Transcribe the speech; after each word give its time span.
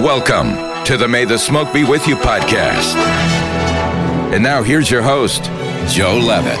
Welcome 0.00 0.84
to 0.86 0.96
the 0.96 1.06
May 1.06 1.26
the 1.26 1.36
Smoke 1.36 1.74
Be 1.74 1.84
With 1.84 2.08
You 2.08 2.16
podcast. 2.16 2.94
And 4.32 4.42
now 4.42 4.62
here's 4.62 4.90
your 4.90 5.02
host, 5.02 5.44
Joe 5.94 6.16
Levitt. 6.16 6.56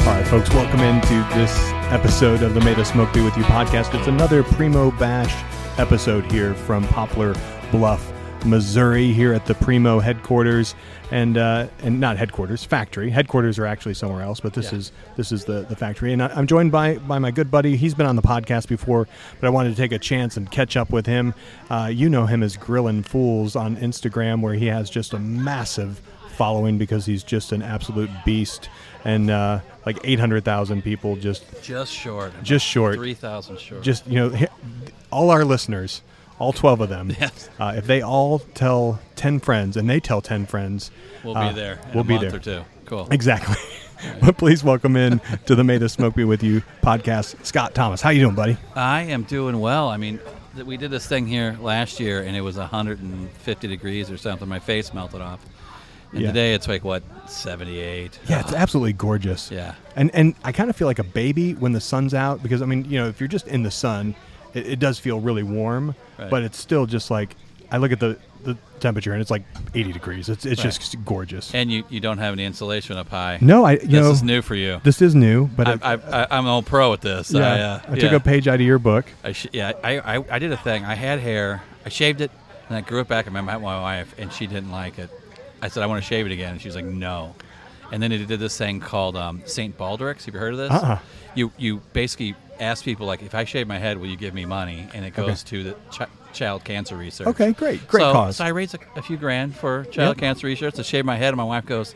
All 0.00 0.14
right, 0.14 0.26
folks, 0.26 0.48
welcome 0.54 0.80
into 0.80 1.22
this 1.34 1.54
episode 1.92 2.42
of 2.42 2.54
the 2.54 2.60
May 2.62 2.72
the 2.72 2.86
Smoke 2.86 3.12
Be 3.12 3.20
With 3.20 3.36
You 3.36 3.42
podcast. 3.42 3.94
It's 3.94 4.08
another 4.08 4.42
Primo 4.42 4.92
Bash 4.92 5.34
episode 5.78 6.32
here 6.32 6.54
from 6.54 6.88
Poplar 6.88 7.34
Bluff, 7.70 8.11
Missouri, 8.44 9.12
here 9.12 9.32
at 9.32 9.46
the 9.46 9.54
Primo 9.54 9.98
headquarters, 10.00 10.74
and 11.10 11.36
uh, 11.36 11.66
and 11.82 12.00
not 12.00 12.16
headquarters, 12.16 12.64
factory. 12.64 13.10
Headquarters 13.10 13.58
are 13.58 13.66
actually 13.66 13.94
somewhere 13.94 14.22
else, 14.22 14.40
but 14.40 14.54
this 14.54 14.72
is 14.72 14.92
this 15.16 15.32
is 15.32 15.44
the, 15.44 15.62
the 15.62 15.76
factory. 15.76 16.12
And 16.12 16.22
I, 16.22 16.28
I'm 16.28 16.46
joined 16.46 16.72
by 16.72 16.96
by 16.98 17.18
my 17.18 17.30
good 17.30 17.50
buddy. 17.50 17.76
He's 17.76 17.94
been 17.94 18.06
on 18.06 18.16
the 18.16 18.22
podcast 18.22 18.68
before, 18.68 19.06
but 19.40 19.46
I 19.46 19.50
wanted 19.50 19.70
to 19.70 19.76
take 19.76 19.92
a 19.92 19.98
chance 19.98 20.36
and 20.36 20.50
catch 20.50 20.76
up 20.76 20.90
with 20.90 21.06
him. 21.06 21.34
Uh, 21.70 21.90
you 21.92 22.08
know 22.08 22.26
him 22.26 22.42
as 22.42 22.56
Grillin' 22.56 23.04
Fools 23.04 23.56
on 23.56 23.76
Instagram, 23.76 24.40
where 24.40 24.54
he 24.54 24.66
has 24.66 24.88
just 24.90 25.12
a 25.12 25.18
massive 25.18 26.00
following 26.32 26.78
because 26.78 27.04
he's 27.04 27.22
just 27.22 27.52
an 27.52 27.60
absolute 27.62 28.08
beast, 28.24 28.70
and 29.04 29.30
uh, 29.30 29.60
like 29.84 29.98
800,000 30.02 30.82
people 30.82 31.14
just 31.16 31.44
Just 31.62 31.92
short. 31.92 32.32
just 32.42 32.64
short. 32.66 32.94
Three 32.96 33.12
thousand 33.14 33.58
short. 33.60 33.82
Just 33.82 34.06
you 34.06 34.16
know, 34.16 34.46
all 35.10 35.30
our 35.30 35.44
listeners, 35.44 36.00
all 36.42 36.52
12 36.52 36.80
of 36.80 36.88
them, 36.88 37.10
Yes. 37.20 37.48
uh, 37.60 37.74
if 37.76 37.86
they 37.86 38.02
all 38.02 38.40
tell 38.40 38.98
10 39.14 39.38
friends 39.38 39.76
and 39.76 39.88
they 39.88 40.00
tell 40.00 40.20
10 40.20 40.46
friends, 40.46 40.90
we'll 41.22 41.36
uh, 41.36 41.48
be 41.50 41.54
there. 41.54 41.74
In 41.88 41.94
we'll 41.94 42.00
a 42.00 42.04
be 42.04 42.14
month 42.14 42.30
there. 42.30 42.36
or 42.36 42.62
two. 42.62 42.64
Cool. 42.84 43.06
Exactly. 43.12 43.56
but 44.20 44.36
please 44.36 44.64
welcome 44.64 44.96
in 44.96 45.20
to 45.46 45.54
the 45.54 45.62
May 45.62 45.78
the 45.78 45.88
Smoke 45.88 46.16
Be 46.16 46.24
With 46.24 46.42
You 46.42 46.62
podcast, 46.82 47.46
Scott 47.46 47.72
Thomas. 47.76 48.00
How 48.00 48.10
you 48.10 48.20
doing, 48.22 48.34
buddy? 48.34 48.56
I 48.74 49.02
am 49.02 49.22
doing 49.22 49.60
well. 49.60 49.88
I 49.88 49.96
mean, 49.96 50.18
we 50.64 50.76
did 50.76 50.90
this 50.90 51.06
thing 51.06 51.28
here 51.28 51.56
last 51.60 52.00
year, 52.00 52.20
and 52.22 52.34
it 52.36 52.40
was 52.40 52.56
150 52.56 53.68
degrees 53.68 54.10
or 54.10 54.16
something. 54.16 54.48
My 54.48 54.58
face 54.58 54.92
melted 54.92 55.20
off. 55.20 55.38
And 56.10 56.22
Yeah. 56.22 56.26
today 56.26 56.54
it's 56.54 56.66
like 56.66 56.82
what 56.82 57.04
78. 57.30 58.18
Yeah, 58.26 58.40
it's 58.40 58.52
absolutely 58.52 58.92
gorgeous. 58.94 59.52
Yeah. 59.52 59.74
And 59.94 60.10
and 60.12 60.34
I 60.42 60.50
kind 60.50 60.68
of 60.68 60.74
feel 60.74 60.88
like 60.88 60.98
a 60.98 61.04
baby 61.04 61.54
when 61.54 61.70
the 61.70 61.80
sun's 61.80 62.12
out 62.12 62.42
because 62.42 62.60
I 62.60 62.66
mean, 62.66 62.84
you 62.86 62.98
know, 62.98 63.06
if 63.06 63.20
you're 63.20 63.28
just 63.28 63.46
in 63.46 63.62
the 63.62 63.70
sun, 63.70 64.16
it, 64.54 64.66
it 64.66 64.78
does 64.78 64.98
feel 64.98 65.20
really 65.20 65.42
warm, 65.42 65.94
Right. 66.18 66.30
but 66.30 66.42
it's 66.42 66.58
still 66.58 66.86
just 66.86 67.10
like 67.10 67.36
I 67.70 67.78
look 67.78 67.92
at 67.92 68.00
the 68.00 68.18
the 68.44 68.56
temperature 68.80 69.12
and 69.12 69.22
it's 69.22 69.30
like 69.30 69.44
80 69.72 69.92
degrees. 69.92 70.28
It's 70.28 70.44
it's 70.44 70.64
Right. 70.64 70.72
just 70.72 71.04
gorgeous. 71.04 71.54
And 71.54 71.70
you, 71.70 71.84
you 71.88 72.00
don't 72.00 72.18
have 72.18 72.32
any 72.32 72.44
insulation 72.44 72.96
up 72.96 73.08
high. 73.08 73.38
no, 73.40 73.64
I 73.64 73.72
you 73.74 73.78
this 73.78 73.88
know 73.90 74.10
is 74.10 74.22
new 74.24 74.42
for 74.42 74.56
you. 74.56 74.80
this 74.82 75.00
is 75.00 75.14
new, 75.14 75.46
but 75.46 75.68
I, 75.68 75.72
it- 75.74 75.80
I, 75.84 75.92
I, 76.22 76.26
I'm 76.30 76.44
an 76.46 76.50
old 76.50 76.66
pro 76.66 76.92
at 76.92 77.00
this. 77.00 77.32
yeah, 77.32 77.40
I, 77.40 77.60
uh, 77.60 77.80
I 77.88 77.94
took 77.98 78.10
yeah. 78.10 78.16
a 78.16 78.20
page 78.20 78.48
out 78.48 78.56
of 78.56 78.60
your 78.62 78.80
book. 78.80 79.04
I 79.22 79.30
sh- 79.32 79.46
yeah, 79.52 79.72
I, 79.84 79.98
I, 80.18 80.24
I 80.28 80.38
did 80.40 80.50
a 80.52 80.56
thing. 80.56 80.84
I 80.84 80.94
had 80.94 81.20
hair. 81.20 81.62
I 81.86 81.88
shaved 81.88 82.20
it, 82.20 82.30
and 82.68 82.76
I 82.76 82.80
grew 82.80 82.98
it 83.00 83.06
back. 83.08 83.26
I 83.28 83.30
met 83.30 83.42
my 83.44 83.56
wife, 83.56 84.12
and 84.18 84.32
she 84.32 84.46
didn't 84.48 84.72
like 84.72 84.98
it. 84.98 85.08
I 85.62 85.68
said, 85.68 85.84
I 85.84 85.86
want 85.86 86.02
to 86.02 86.06
shave 86.08 86.26
it 86.26 86.32
again. 86.32 86.52
And 86.54 86.60
she 86.60 86.66
was 86.66 86.74
like, 86.74 86.84
no. 86.84 87.36
And 87.92 88.02
then 88.02 88.10
it 88.10 88.26
did 88.26 88.40
this 88.40 88.58
thing 88.58 88.80
called 88.80 89.16
um, 89.16 89.42
St. 89.46 89.78
Baldrick's. 89.78 90.24
Have 90.24 90.34
you 90.34 90.40
heard 90.40 90.54
of 90.54 90.58
this? 90.58 90.70
Uh-uh. 90.72 90.98
You, 91.36 91.52
you 91.56 91.76
basically 91.92 92.34
ask 92.62 92.84
people, 92.84 93.06
like, 93.06 93.22
if 93.22 93.34
I 93.34 93.44
shave 93.44 93.66
my 93.66 93.78
head, 93.78 93.98
will 93.98 94.06
you 94.08 94.16
give 94.16 94.32
me 94.34 94.44
money? 94.44 94.86
And 94.94 95.04
it 95.04 95.14
goes 95.14 95.42
to 95.44 95.62
the 95.64 95.72
ch- 95.90 96.08
child 96.32 96.64
cancer 96.64 96.96
research. 96.96 97.26
Okay, 97.28 97.52
great. 97.52 97.86
Great 97.88 98.00
so, 98.02 98.12
cause. 98.12 98.36
So 98.36 98.44
I 98.44 98.48
raised 98.48 98.74
a, 98.74 98.78
a 98.96 99.02
few 99.02 99.16
grand 99.16 99.54
for 99.56 99.84
child 99.84 100.10
Yep. 100.10 100.18
cancer 100.18 100.46
research 100.46 100.74
to 100.74 100.84
shave 100.84 101.04
my 101.04 101.16
head, 101.16 101.28
and 101.28 101.36
my 101.36 101.44
wife 101.44 101.66
goes, 101.66 101.94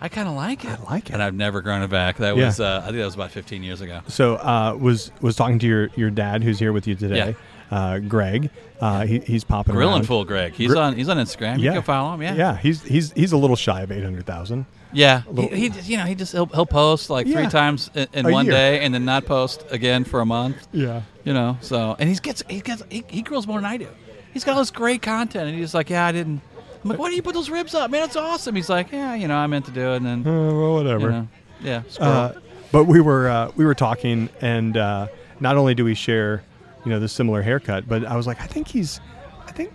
I 0.00 0.08
kind 0.08 0.28
of 0.28 0.34
like 0.34 0.64
it. 0.64 0.70
I 0.80 0.82
like 0.90 1.10
it. 1.10 1.12
And 1.12 1.22
I've 1.22 1.34
never 1.34 1.62
grown 1.62 1.82
it 1.82 1.88
back. 1.90 2.16
That 2.16 2.36
Yeah. 2.36 2.46
was, 2.46 2.58
uh, 2.60 2.80
I 2.82 2.86
think 2.86 2.98
that 2.98 3.04
was 3.04 3.14
about 3.14 3.30
15 3.30 3.62
years 3.62 3.80
ago. 3.80 4.00
So 4.08 4.34
uh, 4.36 4.76
was 4.78 5.12
was 5.20 5.36
talking 5.36 5.58
to 5.60 5.66
your, 5.66 5.90
your 5.94 6.10
dad 6.10 6.42
who's 6.42 6.58
here 6.58 6.72
with 6.72 6.86
you 6.88 6.94
today, 6.96 7.36
uh, 7.72 7.98
Greg. 7.98 8.50
Uh, 8.80 9.06
he, 9.06 9.18
he's 9.20 9.42
popping 9.44 9.74
Grilling 9.74 9.94
around. 9.96 10.06
Fool 10.06 10.24
Greg. 10.24 10.52
He's 10.52 10.70
Gr- 10.72 10.78
on 10.78 10.94
he's 10.94 11.08
on 11.08 11.16
Instagram. 11.16 11.58
You 11.58 11.72
can 11.72 11.82
follow 11.82 12.14
him. 12.14 12.22
Yeah. 12.22 12.34
yeah. 12.34 12.56
He's 12.56 12.82
he's 12.82 13.12
he's 13.12 13.32
a 13.32 13.36
little 13.36 13.56
shy 13.56 13.80
of 13.82 13.90
eight 13.90 14.04
hundred 14.04 14.26
thousand. 14.26 14.66
Yeah, 14.94 15.22
he, 15.34 15.46
he 15.48 15.80
you 15.84 15.96
know 15.96 16.04
he 16.04 16.14
just 16.14 16.32
he'll, 16.32 16.44
he'll 16.46 16.66
post 16.66 17.08
like 17.08 17.26
Yeah. 17.26 17.40
three 17.40 17.48
times 17.48 17.90
in, 17.94 18.06
in 18.12 18.30
one 18.30 18.44
year. 18.44 18.52
day 18.54 18.80
and 18.80 18.92
then 18.92 19.04
not 19.06 19.24
post 19.24 19.64
again 19.70 20.04
for 20.04 20.20
a 20.20 20.26
month. 20.26 20.68
Yeah. 20.70 21.02
You 21.24 21.32
know, 21.32 21.56
so 21.62 21.96
and 21.98 22.08
he 22.10 22.14
gets 22.16 22.42
he 22.48 22.60
gets 22.60 22.82
he, 22.90 23.02
he 23.08 23.22
grills 23.22 23.46
more 23.46 23.58
than 23.58 23.64
I 23.64 23.78
do. 23.78 23.88
He's 24.34 24.44
got 24.44 24.52
all 24.52 24.58
this 24.60 24.70
great 24.70 25.00
content, 25.02 25.48
and 25.48 25.58
he's 25.58 25.72
like, 25.74 25.88
yeah, 25.90 26.04
I 26.06 26.12
didn't. 26.12 26.40
I'm 26.84 26.90
like, 26.90 26.98
why 26.98 27.08
do 27.10 27.14
you 27.16 27.22
put 27.22 27.32
those 27.34 27.48
ribs 27.48 27.74
up, 27.74 27.90
man? 27.90 28.00
That's 28.02 28.16
awesome. 28.16 28.54
He's 28.56 28.68
like, 28.68 28.90
yeah, 28.90 29.14
you 29.14 29.28
know, 29.28 29.36
I 29.36 29.46
meant 29.46 29.66
to 29.66 29.70
do 29.70 29.92
it, 29.92 29.96
and 30.02 30.06
then 30.06 30.26
Uh, 30.26 30.52
well, 30.52 30.74
whatever. 30.74 31.00
you 31.06 31.10
know, 31.10 31.28
yeah. 31.62 31.82
Uh, 32.00 32.32
but 32.72 32.84
we 32.84 33.00
were 33.00 33.28
uh, 33.30 33.52
we 33.56 33.64
were 33.64 33.74
talking, 33.74 34.28
and 34.40 34.76
uh, 34.76 35.06
not 35.40 35.56
only 35.56 35.74
do 35.74 35.84
we 35.84 35.94
share, 35.94 36.42
you 36.84 36.90
know, 36.90 36.98
the 36.98 37.08
similar 37.08 37.42
haircut, 37.42 37.88
but 37.88 38.04
I 38.04 38.16
was 38.16 38.26
like, 38.26 38.40
I 38.40 38.46
think 38.46 38.68
he's, 38.68 39.00
I 39.46 39.52
think 39.52 39.72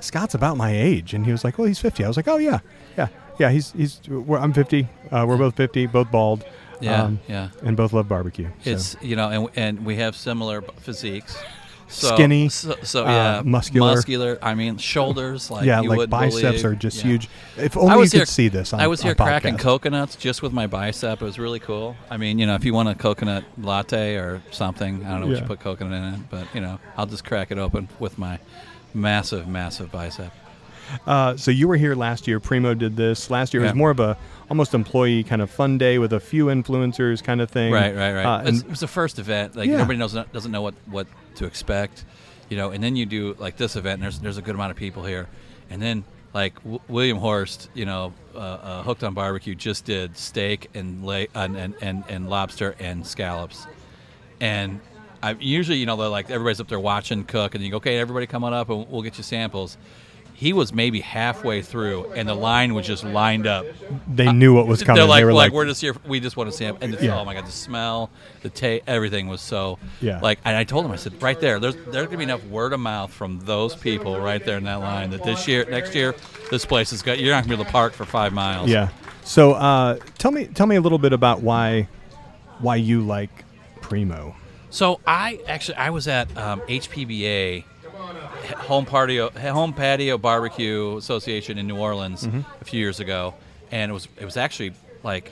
Scott's 0.00 0.34
about 0.34 0.56
my 0.56 0.70
age, 0.70 1.14
and 1.14 1.24
he 1.24 1.32
was 1.32 1.44
like, 1.44 1.58
well, 1.58 1.66
he's 1.66 1.78
fifty. 1.78 2.04
I 2.04 2.08
was 2.08 2.16
like, 2.16 2.28
oh 2.28 2.38
yeah, 2.38 2.60
yeah, 2.96 3.08
yeah. 3.38 3.50
He's 3.50 3.72
he's 3.72 4.00
we're, 4.08 4.38
I'm 4.38 4.52
fifty. 4.52 4.88
Uh, 5.10 5.24
we're 5.28 5.38
both 5.38 5.56
fifty, 5.56 5.86
both 5.86 6.10
bald. 6.10 6.44
yeah, 6.80 7.10
yeah. 7.28 7.48
And 7.62 7.76
both 7.76 7.92
love 7.92 8.08
barbecue. 8.08 8.50
so. 8.62 8.70
It's 8.70 8.96
you 9.00 9.16
know, 9.16 9.30
and 9.30 9.48
and 9.56 9.84
we 9.86 9.96
have 9.96 10.16
similar 10.16 10.62
physiques. 10.62 11.36
So, 11.88 12.14
Skinny, 12.14 12.48
so, 12.48 12.74
so 12.82 13.06
uh, 13.06 13.10
yeah, 13.10 13.42
muscular. 13.44 13.94
muscular. 13.94 14.38
I 14.42 14.54
mean, 14.54 14.76
shoulders 14.78 15.50
like 15.52 15.64
yeah, 15.64 15.80
like 15.80 16.10
biceps 16.10 16.62
believe. 16.62 16.64
are 16.64 16.74
just 16.74 16.96
Yeah. 16.98 17.02
huge. 17.10 17.28
If 17.56 17.76
only 17.76 17.92
I 17.92 17.96
was 17.96 18.12
you 18.12 18.18
here, 18.18 18.26
could 18.26 18.32
see 18.32 18.48
this. 18.48 18.72
On, 18.72 18.80
I 18.80 18.86
was 18.88 19.02
here 19.02 19.14
cracking 19.14 19.54
podcast. 19.54 19.60
coconuts 19.60 20.16
just 20.16 20.42
with 20.42 20.52
my 20.52 20.66
bicep. 20.66 21.22
It 21.22 21.24
was 21.24 21.38
really 21.38 21.60
cool. 21.60 21.96
I 22.10 22.16
mean, 22.16 22.38
you 22.38 22.46
know, 22.46 22.54
if 22.56 22.64
you 22.64 22.74
want 22.74 22.88
a 22.88 22.94
coconut 22.94 23.44
latte 23.58 24.16
or 24.16 24.42
something, 24.50 25.04
I 25.06 25.10
don't 25.10 25.20
know 25.20 25.26
what 25.28 25.40
you 25.40 25.46
put 25.46 25.60
coconut 25.60 25.92
in 25.92 26.20
it, 26.20 26.30
but 26.30 26.52
you 26.54 26.60
know, 26.60 26.80
I'll 26.96 27.06
just 27.06 27.24
crack 27.24 27.50
it 27.50 27.58
open 27.58 27.88
with 28.00 28.18
my 28.18 28.38
massive, 28.92 29.46
massive 29.46 29.92
bicep. 29.92 30.32
Uh, 31.06 31.36
so 31.36 31.50
you 31.50 31.68
were 31.68 31.76
here 31.76 31.94
last 31.94 32.26
year. 32.28 32.40
Primo 32.40 32.74
did 32.74 32.96
this 32.96 33.30
last 33.30 33.52
year. 33.54 33.62
It 33.62 33.66
was 33.66 33.74
more 33.74 33.90
of 33.90 34.00
a 34.00 34.16
almost 34.48 34.74
employee 34.74 35.22
kind 35.24 35.42
of 35.42 35.50
fun 35.50 35.78
day 35.78 35.98
with 35.98 36.12
a 36.12 36.20
few 36.20 36.46
influencers 36.46 37.22
kind 37.22 37.40
of 37.40 37.50
thing. 37.50 37.72
Right, 37.72 37.94
right, 37.94 38.12
right. 38.12 38.24
Uh, 38.26 38.42
it's, 38.48 38.62
and 38.62 38.70
it's 38.70 38.80
the 38.80 38.86
first 38.88 39.18
event. 39.18 39.56
Like 39.56 39.68
Yeah. 39.68 39.74
everybody 39.74 39.98
knows 39.98 40.12
doesn't 40.32 40.52
know 40.52 40.62
what 40.62 40.74
what 40.86 41.06
to 41.36 41.44
expect, 41.46 42.04
you 42.48 42.56
know. 42.56 42.70
And 42.70 42.82
then 42.82 42.96
you 42.96 43.06
do 43.06 43.34
like 43.38 43.56
this 43.56 43.76
event. 43.76 43.94
And 43.94 44.02
there's 44.04 44.18
there's 44.20 44.38
a 44.38 44.42
good 44.42 44.54
amount 44.54 44.70
of 44.70 44.76
people 44.76 45.04
here, 45.04 45.26
and 45.70 45.80
then 45.82 46.04
like 46.34 46.54
w- 46.62 46.80
William 46.88 47.16
Horst, 47.18 47.70
you 47.74 47.86
know, 47.86 48.12
uh, 48.34 48.38
uh, 48.38 48.82
Hooked 48.82 49.02
on 49.02 49.14
Barbecue 49.14 49.54
just 49.54 49.84
did 49.86 50.16
steak 50.18 50.68
and 50.74 51.04
lay 51.04 51.28
and, 51.34 51.56
and, 51.56 51.74
and, 51.80 52.04
and 52.08 52.28
lobster 52.28 52.76
and 52.78 53.06
scallops, 53.06 53.66
and 54.40 54.80
I 55.22 55.32
usually 55.40 55.78
you 55.78 55.86
know 55.86 55.96
they're 55.96 56.08
like 56.08 56.30
everybody's 56.30 56.60
up 56.60 56.68
there 56.68 56.78
watching 56.80 57.24
cook, 57.24 57.54
and 57.54 57.64
you 57.64 57.70
go 57.70 57.78
okay, 57.78 57.98
everybody 57.98 58.26
come 58.26 58.44
on 58.44 58.52
up 58.52 58.68
and 58.68 58.88
we'll 58.90 59.02
get 59.02 59.16
you 59.18 59.24
samples. 59.24 59.76
He 60.36 60.52
was 60.52 60.70
maybe 60.72 61.00
halfway 61.00 61.62
through, 61.62 62.12
and 62.12 62.28
the 62.28 62.34
line 62.34 62.74
was 62.74 62.86
just 62.86 63.02
lined 63.04 63.46
up. 63.46 63.64
they 64.06 64.30
knew 64.30 64.54
what 64.54 64.66
was 64.66 64.82
coming. 64.82 64.96
They're 65.00 65.08
like, 65.08 65.20
they 65.22 65.24
were 65.24 65.32
like, 65.32 65.46
like, 65.46 65.52
we're 65.54 65.64
just 65.64 65.80
here. 65.80 65.96
We 66.06 66.20
just 66.20 66.36
want 66.36 66.50
to 66.50 66.56
sample. 66.56 66.84
And 66.84 66.92
the, 66.92 67.04
Yeah. 67.06 67.18
oh 67.18 67.24
my 67.24 67.32
god, 67.32 67.46
the 67.46 67.50
smell, 67.52 68.10
the 68.42 68.50
taste, 68.50 68.84
everything 68.86 69.28
was 69.28 69.40
so. 69.40 69.78
Yeah. 70.02 70.20
Like, 70.20 70.38
and 70.44 70.54
I 70.54 70.64
told 70.64 70.84
him, 70.84 70.92
I 70.92 70.96
said, 70.96 71.20
right 71.22 71.40
there, 71.40 71.58
there's 71.58 71.74
there's 71.88 72.06
gonna 72.06 72.18
be 72.18 72.24
enough 72.24 72.44
word 72.48 72.74
of 72.74 72.80
mouth 72.80 73.12
from 73.12 73.40
those 73.40 73.74
people 73.74 74.20
right 74.20 74.44
there 74.44 74.58
in 74.58 74.64
that 74.64 74.80
line 74.80 75.08
that 75.10 75.24
this 75.24 75.48
year, 75.48 75.64
next 75.70 75.94
year, 75.94 76.14
this 76.50 76.66
place 76.66 76.92
is 76.92 77.00
got. 77.00 77.18
You're 77.18 77.34
not 77.34 77.44
gonna 77.44 77.56
be 77.56 77.60
able 77.62 77.64
to 77.64 77.72
park 77.72 77.94
for 77.94 78.04
five 78.04 78.32
miles. 78.34 78.68
yeah. 78.68 78.90
So 79.24 79.52
uh, 79.54 79.96
tell 80.18 80.30
me, 80.32 80.44
tell 80.46 80.66
me 80.66 80.76
a 80.76 80.80
little 80.82 80.98
bit 80.98 81.12
about 81.14 81.40
why, 81.40 81.88
why 82.58 82.76
you 82.76 83.00
like 83.00 83.30
Primo. 83.80 84.36
So 84.68 85.00
I 85.06 85.40
actually 85.48 85.76
I 85.78 85.88
was 85.90 86.06
at 86.08 86.36
um, 86.36 86.60
HPBA, 86.62 87.64
Home 88.00 88.84
Patio 88.86 89.30
Home 89.30 89.72
Patio 89.72 90.18
Barbecue 90.18 90.96
Association 90.96 91.58
in 91.58 91.66
New 91.66 91.76
Orleans 91.78 92.24
a 92.60 92.64
few 92.64 92.78
years 92.80 93.00
ago, 93.00 93.34
and 93.70 93.90
it 93.90 93.94
was 93.94 94.08
it 94.18 94.24
was 94.24 94.36
actually 94.36 94.72
like 95.02 95.30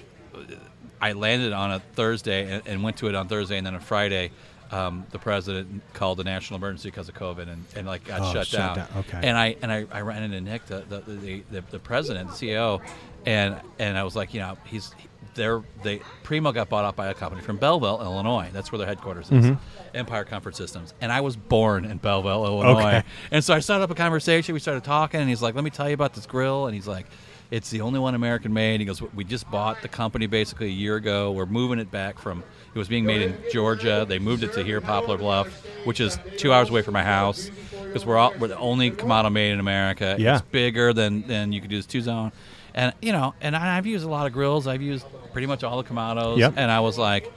I 1.00 1.12
landed 1.12 1.52
on 1.52 1.72
a 1.72 1.80
Thursday 1.80 2.50
and, 2.50 2.66
and 2.66 2.82
went 2.82 2.96
to 2.98 3.08
it 3.08 3.14
on 3.14 3.28
Thursday, 3.28 3.58
and 3.58 3.66
then 3.66 3.74
on 3.74 3.80
Friday. 3.80 4.30
Um, 4.70 5.06
the 5.10 5.18
president 5.20 5.82
called 5.92 6.18
a 6.18 6.24
national 6.24 6.56
emergency 6.56 6.88
because 6.90 7.08
of 7.08 7.14
COVID 7.14 7.48
and, 7.48 7.64
and 7.76 7.86
like 7.86 8.04
got 8.04 8.22
Oh, 8.22 8.32
shut, 8.32 8.46
shut 8.48 8.58
down. 8.58 8.76
down. 8.76 8.88
Okay. 8.96 9.20
And 9.22 9.36
I 9.36 9.54
and 9.62 9.70
I, 9.70 9.84
I 9.92 10.00
ran 10.00 10.22
into 10.24 10.40
Nick, 10.40 10.66
the 10.66 10.80
the, 10.88 11.00
the, 11.00 11.42
the, 11.50 11.60
the 11.70 11.78
president, 11.78 12.30
the 12.30 12.34
CEO, 12.34 12.80
and 13.24 13.60
and 13.78 13.96
I 13.96 14.02
was 14.02 14.16
like, 14.16 14.34
you 14.34 14.40
know, 14.40 14.56
he's 14.64 14.92
they're 15.34 15.62
they 15.82 16.00
Primo 16.22 16.52
got 16.52 16.68
bought 16.68 16.84
out 16.84 16.96
by 16.96 17.08
a 17.08 17.14
company 17.14 17.42
from 17.42 17.56
Belleville, 17.56 18.00
Illinois. 18.00 18.50
That's 18.52 18.72
where 18.72 18.78
their 18.78 18.86
headquarters 18.86 19.26
is, 19.30 19.44
mm-hmm. 19.44 19.96
Empire 19.96 20.24
Comfort 20.24 20.56
Systems. 20.56 20.94
And 21.00 21.12
I 21.12 21.20
was 21.20 21.36
born 21.36 21.84
in 21.84 21.98
Belleville, 21.98 22.44
Illinois. 22.44 22.78
Okay. 22.78 23.02
And 23.30 23.44
so 23.44 23.54
I 23.54 23.60
started 23.60 23.84
up 23.84 23.90
a 23.90 23.94
conversation. 23.94 24.54
We 24.54 24.60
started 24.60 24.84
talking, 24.84 25.20
and 25.20 25.28
he's 25.28 25.42
like, 25.42 25.54
"Let 25.54 25.64
me 25.64 25.70
tell 25.70 25.88
you 25.88 25.94
about 25.94 26.14
this 26.14 26.26
grill." 26.26 26.66
And 26.66 26.74
he's 26.74 26.86
like, 26.86 27.06
"It's 27.50 27.70
the 27.70 27.80
only 27.80 27.98
one 27.98 28.14
American 28.14 28.52
made." 28.52 28.80
He 28.80 28.86
goes, 28.86 29.00
"We 29.00 29.24
just 29.24 29.50
bought 29.50 29.82
the 29.82 29.88
company 29.88 30.26
basically 30.26 30.66
a 30.66 30.70
year 30.70 30.96
ago. 30.96 31.32
We're 31.32 31.46
moving 31.46 31.78
it 31.78 31.90
back 31.90 32.18
from 32.18 32.42
it 32.74 32.78
was 32.78 32.88
being 32.88 33.04
made 33.04 33.22
in 33.22 33.36
Georgia. 33.52 34.04
They 34.08 34.18
moved 34.18 34.42
it 34.42 34.52
to 34.54 34.64
here, 34.64 34.80
Poplar 34.80 35.18
Bluff, 35.18 35.48
which 35.84 36.00
is 36.00 36.18
two 36.38 36.52
hours 36.52 36.70
away 36.70 36.82
from 36.82 36.94
my 36.94 37.04
house." 37.04 37.50
Because 37.84 38.06
we're 38.06 38.16
all 38.16 38.34
we're 38.40 38.48
the 38.48 38.58
only 38.58 38.90
Kamado 38.90 39.30
made 39.30 39.52
in 39.52 39.60
America. 39.60 40.16
Yeah. 40.18 40.38
It's 40.38 40.44
bigger 40.50 40.92
than 40.92 41.28
than 41.28 41.52
you 41.52 41.60
could 41.60 41.70
do 41.70 41.76
this 41.76 41.86
two 41.86 42.00
zone, 42.00 42.32
and 42.74 42.92
you 43.00 43.12
know, 43.12 43.34
and 43.40 43.54
I- 43.56 43.76
I've 43.76 43.86
used 43.86 44.04
a 44.04 44.08
lot 44.08 44.26
of 44.26 44.32
grills. 44.32 44.66
I've 44.66 44.82
used 44.82 45.06
pretty 45.32 45.46
much 45.46 45.62
all 45.64 45.82
the 45.82 45.88
Kamados, 45.88 46.38
Yep. 46.38 46.54
and 46.56 46.70
I 46.70 46.80
was 46.80 46.98
like, 46.98 47.32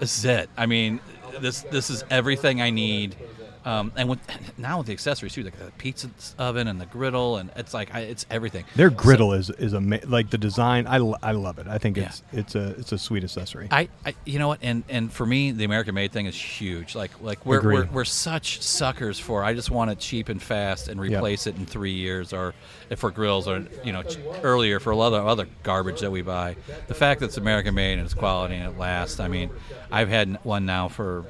this 0.00 0.18
is 0.18 0.24
it. 0.24 0.50
I 0.56 0.66
mean, 0.66 1.00
this 1.40 1.62
this 1.70 1.90
is 1.90 2.04
everything 2.10 2.60
I 2.60 2.70
need. 2.70 3.16
Um, 3.66 3.90
and 3.96 4.08
with 4.08 4.20
now 4.58 4.78
with 4.78 4.86
the 4.86 4.92
accessories 4.92 5.32
too, 5.34 5.42
like 5.42 5.58
the 5.58 5.72
pizza 5.76 6.08
oven 6.38 6.68
and 6.68 6.80
the 6.80 6.86
griddle, 6.86 7.36
and 7.38 7.50
it's 7.56 7.74
like 7.74 7.92
I, 7.94 8.00
it's 8.00 8.24
everything. 8.30 8.64
Their 8.76 8.90
So- 8.90 8.96
griddle 8.96 9.32
is 9.32 9.50
is 9.50 9.74
ama- 9.74 10.00
like 10.06 10.30
the 10.30 10.38
design. 10.38 10.86
I, 10.86 10.98
l- 10.98 11.18
I 11.22 11.32
love 11.32 11.58
it. 11.58 11.66
I 11.66 11.78
think 11.78 11.96
Yeah. 11.96 12.04
it's 12.06 12.22
it's 12.32 12.54
a 12.54 12.68
it's 12.78 12.92
a 12.92 12.98
sweet 12.98 13.24
accessory. 13.24 13.66
I, 13.72 13.88
I, 14.04 14.14
you 14.24 14.38
know 14.38 14.46
what, 14.48 14.60
and 14.62 14.84
and 14.88 15.12
for 15.12 15.26
me, 15.26 15.50
the 15.50 15.64
American 15.64 15.94
made 15.96 16.12
thing 16.12 16.26
is 16.26 16.36
huge. 16.40 16.94
Like 16.94 17.10
like 17.20 17.44
we're 17.44 17.58
Agreed. 17.58 17.74
we're, 17.80 17.86
we're 17.96 18.04
such 18.04 18.62
suckers 18.62 19.18
for. 19.18 19.42
I 19.42 19.52
just 19.52 19.70
want 19.72 19.90
it 19.90 19.98
cheap 19.98 20.28
and 20.28 20.40
fast 20.40 20.86
and 20.88 21.00
replace 21.00 21.48
it 21.48 21.56
in 21.56 21.66
three 21.66 21.92
years, 21.94 22.32
or 22.32 22.54
for 22.96 23.10
grills, 23.10 23.48
or 23.48 23.66
you 23.82 23.92
know 23.92 24.04
ch- 24.04 24.18
earlier 24.44 24.78
for 24.78 24.92
a 24.92 24.96
lot 24.96 25.12
of 25.12 25.26
other 25.26 25.48
garbage 25.64 26.00
that 26.02 26.10
we 26.12 26.22
buy. 26.22 26.54
The 26.86 26.94
fact 26.94 27.18
that 27.18 27.26
it's 27.26 27.36
American 27.36 27.74
made 27.74 27.94
and 27.94 28.02
it's 28.02 28.14
quality 28.14 28.54
and 28.54 28.72
it 28.72 28.78
lasts. 28.78 29.18
I 29.18 29.26
mean, 29.26 29.50
I've 29.90 30.08
had 30.08 30.38
one 30.44 30.66
now 30.66 30.86
for 30.86 31.24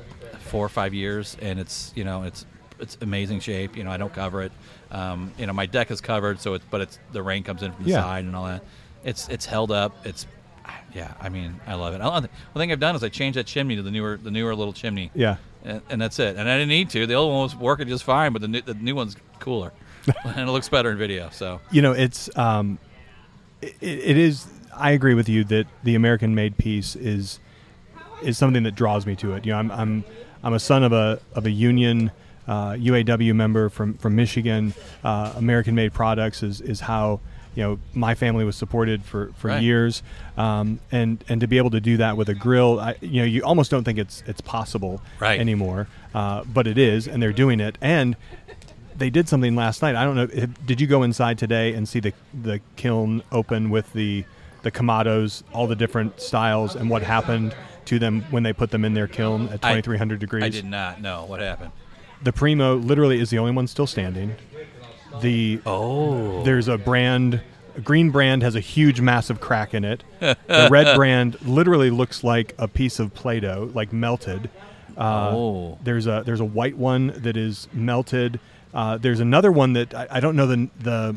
four 0.46 0.64
or 0.64 0.68
five 0.70 0.94
years, 0.94 1.36
and 1.42 1.58
it's 1.58 1.92
you 1.94 2.04
know 2.04 2.22
it's 2.22 2.46
it's 2.78 2.96
amazing 3.00 3.40
shape. 3.40 3.76
You 3.76 3.84
know, 3.84 3.90
I 3.90 3.96
don't 3.96 4.12
cover 4.12 4.42
it. 4.42 4.52
Um, 4.90 5.32
you 5.38 5.46
know, 5.46 5.52
my 5.52 5.66
deck 5.66 5.90
is 5.90 6.00
covered, 6.00 6.40
so 6.40 6.54
it's 6.54 6.64
but 6.70 6.80
it's 6.80 6.98
the 7.12 7.22
rain 7.22 7.42
comes 7.42 7.62
in 7.62 7.72
from 7.72 7.84
the 7.84 7.90
Yeah. 7.90 8.02
side 8.02 8.24
and 8.24 8.34
all 8.36 8.44
that. 8.46 8.62
It's 9.04 9.28
it's 9.28 9.46
held 9.46 9.70
up. 9.72 9.94
It's 10.06 10.26
yeah, 10.94 11.12
I 11.20 11.28
mean, 11.28 11.60
I 11.66 11.74
love 11.74 11.94
it. 11.94 12.00
I, 12.00 12.20
the 12.20 12.28
thing 12.54 12.72
I've 12.72 12.80
done 12.80 12.96
is 12.96 13.04
I 13.04 13.08
changed 13.08 13.38
that 13.38 13.46
chimney 13.46 13.76
to 13.76 13.82
the 13.82 13.90
newer, 13.90 14.18
the 14.20 14.30
newer 14.30 14.54
little 14.54 14.72
chimney. 14.72 15.10
yeah. 15.14 15.36
and, 15.62 15.80
and 15.90 16.00
that's 16.00 16.18
it. 16.18 16.36
And 16.36 16.48
I 16.48 16.54
didn't 16.54 16.70
need 16.70 16.90
to. 16.90 17.06
The 17.06 17.14
old 17.14 17.32
one 17.32 17.42
was 17.42 17.54
working 17.54 17.86
just 17.86 18.02
fine, 18.02 18.32
but 18.32 18.40
the 18.42 18.48
new, 18.48 18.62
the 18.62 18.74
new 18.74 18.94
one's 18.94 19.14
cooler, 19.38 19.72
and 20.24 20.48
it 20.48 20.52
looks 20.52 20.68
better 20.68 20.90
in 20.90 20.98
video. 20.98 21.28
So 21.30 21.60
you 21.70 21.82
know 21.82 21.92
it's 21.92 22.34
um 22.36 22.78
it, 23.62 23.74
it 23.80 24.16
is 24.18 24.46
i 24.74 24.90
agree 24.90 25.14
with 25.14 25.28
you 25.28 25.42
that 25.44 25.66
the 25.84 25.94
american 25.94 26.34
made 26.34 26.56
piece 26.58 26.94
is 26.96 27.40
is 28.22 28.36
something 28.36 28.62
that 28.64 28.74
draws 28.74 29.06
me 29.06 29.16
to 29.16 29.32
it 29.32 29.46
you 29.46 29.52
know 29.52 29.58
i'm 29.58 29.70
i'm 29.70 30.04
i'm 30.42 30.52
a 30.54 30.58
son 30.60 30.82
of 30.82 30.92
a 30.92 31.18
of 31.34 31.46
a 31.46 31.50
union 31.50 32.10
uh, 32.48 32.72
uaw 32.72 33.34
member 33.34 33.68
from 33.68 33.94
from 33.94 34.14
michigan 34.14 34.72
uh, 35.04 35.32
american 35.36 35.74
made 35.74 35.92
products 35.92 36.42
is 36.42 36.60
is 36.60 36.80
how 36.80 37.20
you 37.54 37.62
know 37.62 37.78
my 37.94 38.14
family 38.14 38.44
was 38.44 38.54
supported 38.56 39.02
for 39.02 39.32
for 39.38 39.48
Right. 39.48 39.62
years 39.62 40.02
um, 40.36 40.78
and 40.92 41.24
and 41.28 41.40
to 41.40 41.46
be 41.48 41.56
able 41.58 41.70
to 41.70 41.80
do 41.80 41.96
that 41.96 42.16
with 42.16 42.28
a 42.28 42.34
grill 42.34 42.78
I, 42.78 42.96
you 43.00 43.20
know 43.22 43.26
you 43.26 43.42
almost 43.42 43.70
don't 43.70 43.84
think 43.84 43.98
it's 43.98 44.22
it's 44.26 44.40
possible 44.42 45.00
Right. 45.18 45.40
anymore 45.40 45.88
uh, 46.14 46.44
but 46.44 46.66
it 46.66 46.78
is 46.78 47.08
and 47.08 47.22
they're 47.22 47.32
doing 47.32 47.58
it 47.60 47.78
and 47.80 48.14
they 48.98 49.10
did 49.10 49.28
something 49.28 49.54
last 49.54 49.82
night. 49.82 49.94
I 49.94 50.04
don't 50.04 50.16
know. 50.16 50.26
Did 50.64 50.80
you 50.80 50.86
go 50.86 51.02
inside 51.02 51.36
today 51.36 51.74
and 51.74 51.86
see 51.86 52.00
the 52.00 52.14
the 52.32 52.60
kiln 52.76 53.22
open 53.30 53.68
with 53.68 53.92
the 53.92 54.24
the 54.62 54.70
Kamados, 54.70 55.42
all 55.52 55.66
the 55.66 55.76
different 55.76 56.18
styles, 56.18 56.74
and 56.74 56.88
what 56.88 57.02
happened 57.02 57.54
to 57.86 57.98
them 57.98 58.22
when 58.30 58.42
they 58.42 58.52
put 58.52 58.70
them 58.70 58.84
in 58.84 58.94
their 58.94 59.06
kiln 59.08 59.48
at 59.48 59.64
I- 59.64 59.72
2300 59.80 60.18
degrees? 60.18 60.44
I 60.44 60.48
did 60.48 60.64
not 60.64 61.00
know 61.00 61.24
what 61.26 61.40
happened. 61.40 61.72
The 62.22 62.32
Primo 62.32 62.76
literally 62.76 63.20
is 63.20 63.30
the 63.30 63.38
only 63.38 63.52
one 63.52 63.66
still 63.66 63.86
standing. 63.86 64.34
The 65.20 65.60
Oh, 65.64 66.42
there's 66.42 66.68
a 66.68 66.76
brand, 66.76 67.40
a 67.76 67.80
green 67.80 68.10
brand 68.10 68.42
has 68.42 68.54
a 68.54 68.60
huge, 68.60 69.00
massive 69.00 69.40
crack 69.40 69.72
in 69.74 69.84
it. 69.84 70.02
the 70.20 70.36
red 70.70 70.94
brand 70.96 71.40
literally 71.42 71.90
looks 71.90 72.22
like 72.24 72.54
a 72.58 72.68
piece 72.68 72.98
of 72.98 73.14
Play-Doh, 73.14 73.70
like 73.74 73.92
melted. 73.92 74.50
Uh, 74.96 75.30
Oh. 75.32 75.78
There's 75.84 76.06
a 76.06 76.22
there's 76.24 76.40
a 76.40 76.44
white 76.44 76.76
one 76.76 77.08
that 77.18 77.36
is 77.36 77.68
melted. 77.72 78.40
Uh, 78.74 78.96
there's 78.98 79.20
another 79.20 79.52
one 79.52 79.74
that 79.74 79.94
I, 79.94 80.06
I 80.12 80.20
don't 80.20 80.36
know 80.36 80.46
the 80.46 80.68
the 80.80 81.16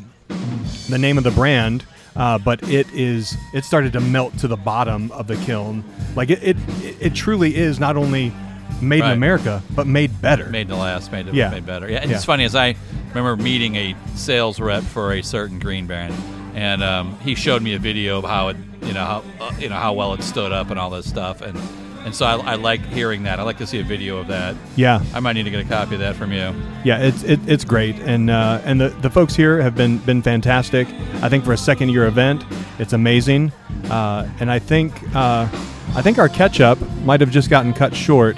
the 0.88 0.98
name 0.98 1.18
of 1.18 1.24
the 1.24 1.30
brand, 1.30 1.84
uh, 2.16 2.38
but 2.38 2.62
it 2.68 2.86
is 2.92 3.36
it 3.54 3.64
started 3.64 3.92
to 3.94 4.00
melt 4.00 4.36
to 4.38 4.48
the 4.48 4.56
bottom 4.56 5.10
of 5.12 5.26
the 5.26 5.36
kiln. 5.36 5.84
Like 6.16 6.30
it 6.30 6.42
it, 6.42 6.56
it 7.00 7.14
truly 7.14 7.56
is 7.56 7.78
not 7.80 7.96
only 7.96 8.32
made 8.80 9.04
in 9.04 9.10
America, 9.10 9.62
but 9.74 9.86
made 9.86 10.20
better. 10.22 10.48
made 10.48 10.68
to 10.68 10.76
last, 10.76 11.12
made 11.12 11.28
it 11.28 11.34
Yeah. 11.34 11.50
made 11.50 11.66
better. 11.66 11.90
Yeah, 11.90 11.98
and 11.98 12.10
Yeah. 12.10 12.16
it's 12.16 12.24
funny 12.24 12.44
as 12.44 12.54
I 12.56 12.74
remember 13.10 13.36
meeting 13.42 13.76
a 13.76 13.94
sales 14.14 14.58
rep 14.60 14.82
for 14.82 15.12
a 15.12 15.22
certain 15.22 15.58
green 15.58 15.86
brand, 15.86 16.14
and 16.54 16.82
um, 16.82 17.18
he 17.20 17.34
showed 17.34 17.62
me 17.62 17.74
a 17.74 17.78
video 17.78 18.18
of 18.18 18.24
how 18.24 18.48
it, 18.48 18.56
you 18.82 18.92
know, 18.94 19.04
how 19.04 19.22
uh, 19.40 19.52
you 19.58 19.68
know 19.68 19.76
how 19.76 19.92
well 19.92 20.14
it 20.14 20.22
stood 20.22 20.52
up 20.52 20.70
and 20.70 20.78
all 20.80 20.90
this 20.90 21.06
stuff, 21.08 21.42
and 21.42 21.58
and 22.04 22.14
so 22.14 22.26
I, 22.26 22.36
I 22.52 22.54
like 22.56 22.84
hearing 22.86 23.22
that. 23.24 23.38
I 23.38 23.42
like 23.42 23.58
to 23.58 23.66
see 23.66 23.80
a 23.80 23.84
video 23.84 24.18
of 24.18 24.26
that. 24.28 24.56
yeah, 24.76 25.02
I 25.14 25.20
might 25.20 25.34
need 25.34 25.44
to 25.44 25.50
get 25.50 25.60
a 25.64 25.68
copy 25.68 25.94
of 25.94 26.00
that 26.00 26.16
from 26.16 26.32
you. 26.32 26.52
Yeah, 26.84 26.98
it's 27.00 27.22
it, 27.22 27.40
it's 27.46 27.64
great, 27.64 27.96
and 28.00 28.30
uh, 28.30 28.60
and 28.64 28.80
the, 28.80 28.88
the 28.88 29.10
folks 29.10 29.34
here 29.36 29.60
have 29.60 29.74
been 29.74 29.98
been 29.98 30.22
fantastic. 30.22 30.88
I 31.22 31.28
think 31.28 31.44
for 31.44 31.52
a 31.52 31.56
second 31.58 31.90
year 31.90 32.06
event, 32.06 32.44
it's 32.78 32.92
amazing, 32.92 33.52
uh, 33.90 34.28
and 34.40 34.50
I 34.50 34.58
think 34.58 34.92
uh, 35.14 35.48
I 35.94 36.02
think 36.02 36.18
our 36.18 36.28
catch 36.28 36.60
up 36.60 36.78
might 37.04 37.20
have 37.20 37.30
just 37.30 37.50
gotten 37.50 37.72
cut 37.72 37.94
short. 37.94 38.36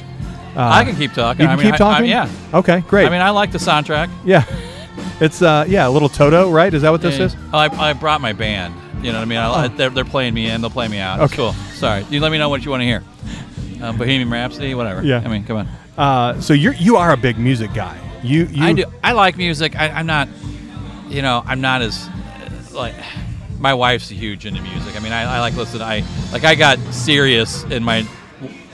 Uh, 0.55 0.61
I 0.71 0.85
can 0.85 0.97
keep 0.97 1.13
talking. 1.15 1.43
You 1.43 1.49
can 1.49 1.59
I 1.59 1.63
mean, 1.63 1.73
keep 1.73 1.81
I- 1.81 1.89
I- 1.89 1.93
talking. 1.93 2.11
yeah. 2.11 2.29
Okay, 2.53 2.81
great. 2.89 3.07
I 3.07 3.11
mean, 3.11 3.21
I 3.23 3.31
like 3.31 3.53
the 3.53 3.59
soundtrack. 3.59 4.11
yeah, 4.25 4.45
it's 5.21 5.41
uh, 5.41 5.65
yeah, 5.69 5.89
a 5.89 5.91
little 5.91 6.09
Toto, 6.11 6.51
right? 6.51 6.73
Is 6.75 6.83
that 6.83 6.91
what 6.91 7.01
this 7.01 7.19
Yeah. 7.19 7.25
is? 7.27 7.37
Oh, 7.53 7.59
I, 7.59 7.91
I 7.91 7.93
brought 7.95 8.21
my 8.21 8.33
band. 8.33 8.75
You 9.05 9.11
know 9.13 9.19
what 9.19 9.23
I 9.23 9.25
mean? 9.25 9.39
I, 9.39 9.51
I, 9.65 9.69
they're, 9.69 9.91
they're 9.91 10.05
playing 10.05 10.33
me 10.35 10.49
in. 10.49 10.61
They'll 10.61 10.71
play 10.71 10.87
me 10.87 10.99
out. 11.01 11.21
It's 11.21 11.33
Okay. 11.33 11.37
cool. 11.43 11.53
Sorry. 11.75 12.05
You 12.09 12.21
let 12.21 12.31
me 12.31 12.39
know 12.39 12.49
what 12.49 12.65
you 12.65 12.71
want 12.71 12.83
to 12.83 12.85
hear. 12.85 13.03
Um, 13.83 13.99
Bohemian 13.99 14.31
Rhapsody, 14.31 14.75
whatever. 14.75 15.03
Yeah. 15.03 15.23
I 15.25 15.29
mean, 15.29 15.45
come 15.45 15.57
on. 15.59 15.69
Uh, 15.99 16.41
so 16.41 16.55
you're 16.55 16.75
you 16.75 16.97
are 16.97 17.13
a 17.13 17.17
big 17.17 17.37
music 17.37 17.75
guy. 17.75 17.99
You 18.23 18.47
you 18.47 18.65
I 18.65 18.73
do. 18.73 18.85
I 19.03 19.13
like 19.13 19.37
music. 19.37 19.75
I, 19.77 19.89
I'm 19.89 20.07
not, 20.07 20.29
you 21.09 21.21
know, 21.21 21.43
I'm 21.45 21.61
not 21.61 21.83
as 21.83 22.09
uh, 22.09 22.77
like. 22.77 22.95
My 23.59 23.75
wife's 23.75 24.09
huge 24.09 24.45
into 24.45 24.61
music. 24.61 24.97
I 24.97 24.99
mean, 24.99 25.13
I, 25.13 25.37
I 25.37 25.39
like 25.39 25.55
listen. 25.55 25.81
I 25.83 26.03
like. 26.33 26.43
I 26.43 26.57
got 26.57 26.79
Sirius 26.93 27.63
in 27.65 27.85
my 27.85 28.05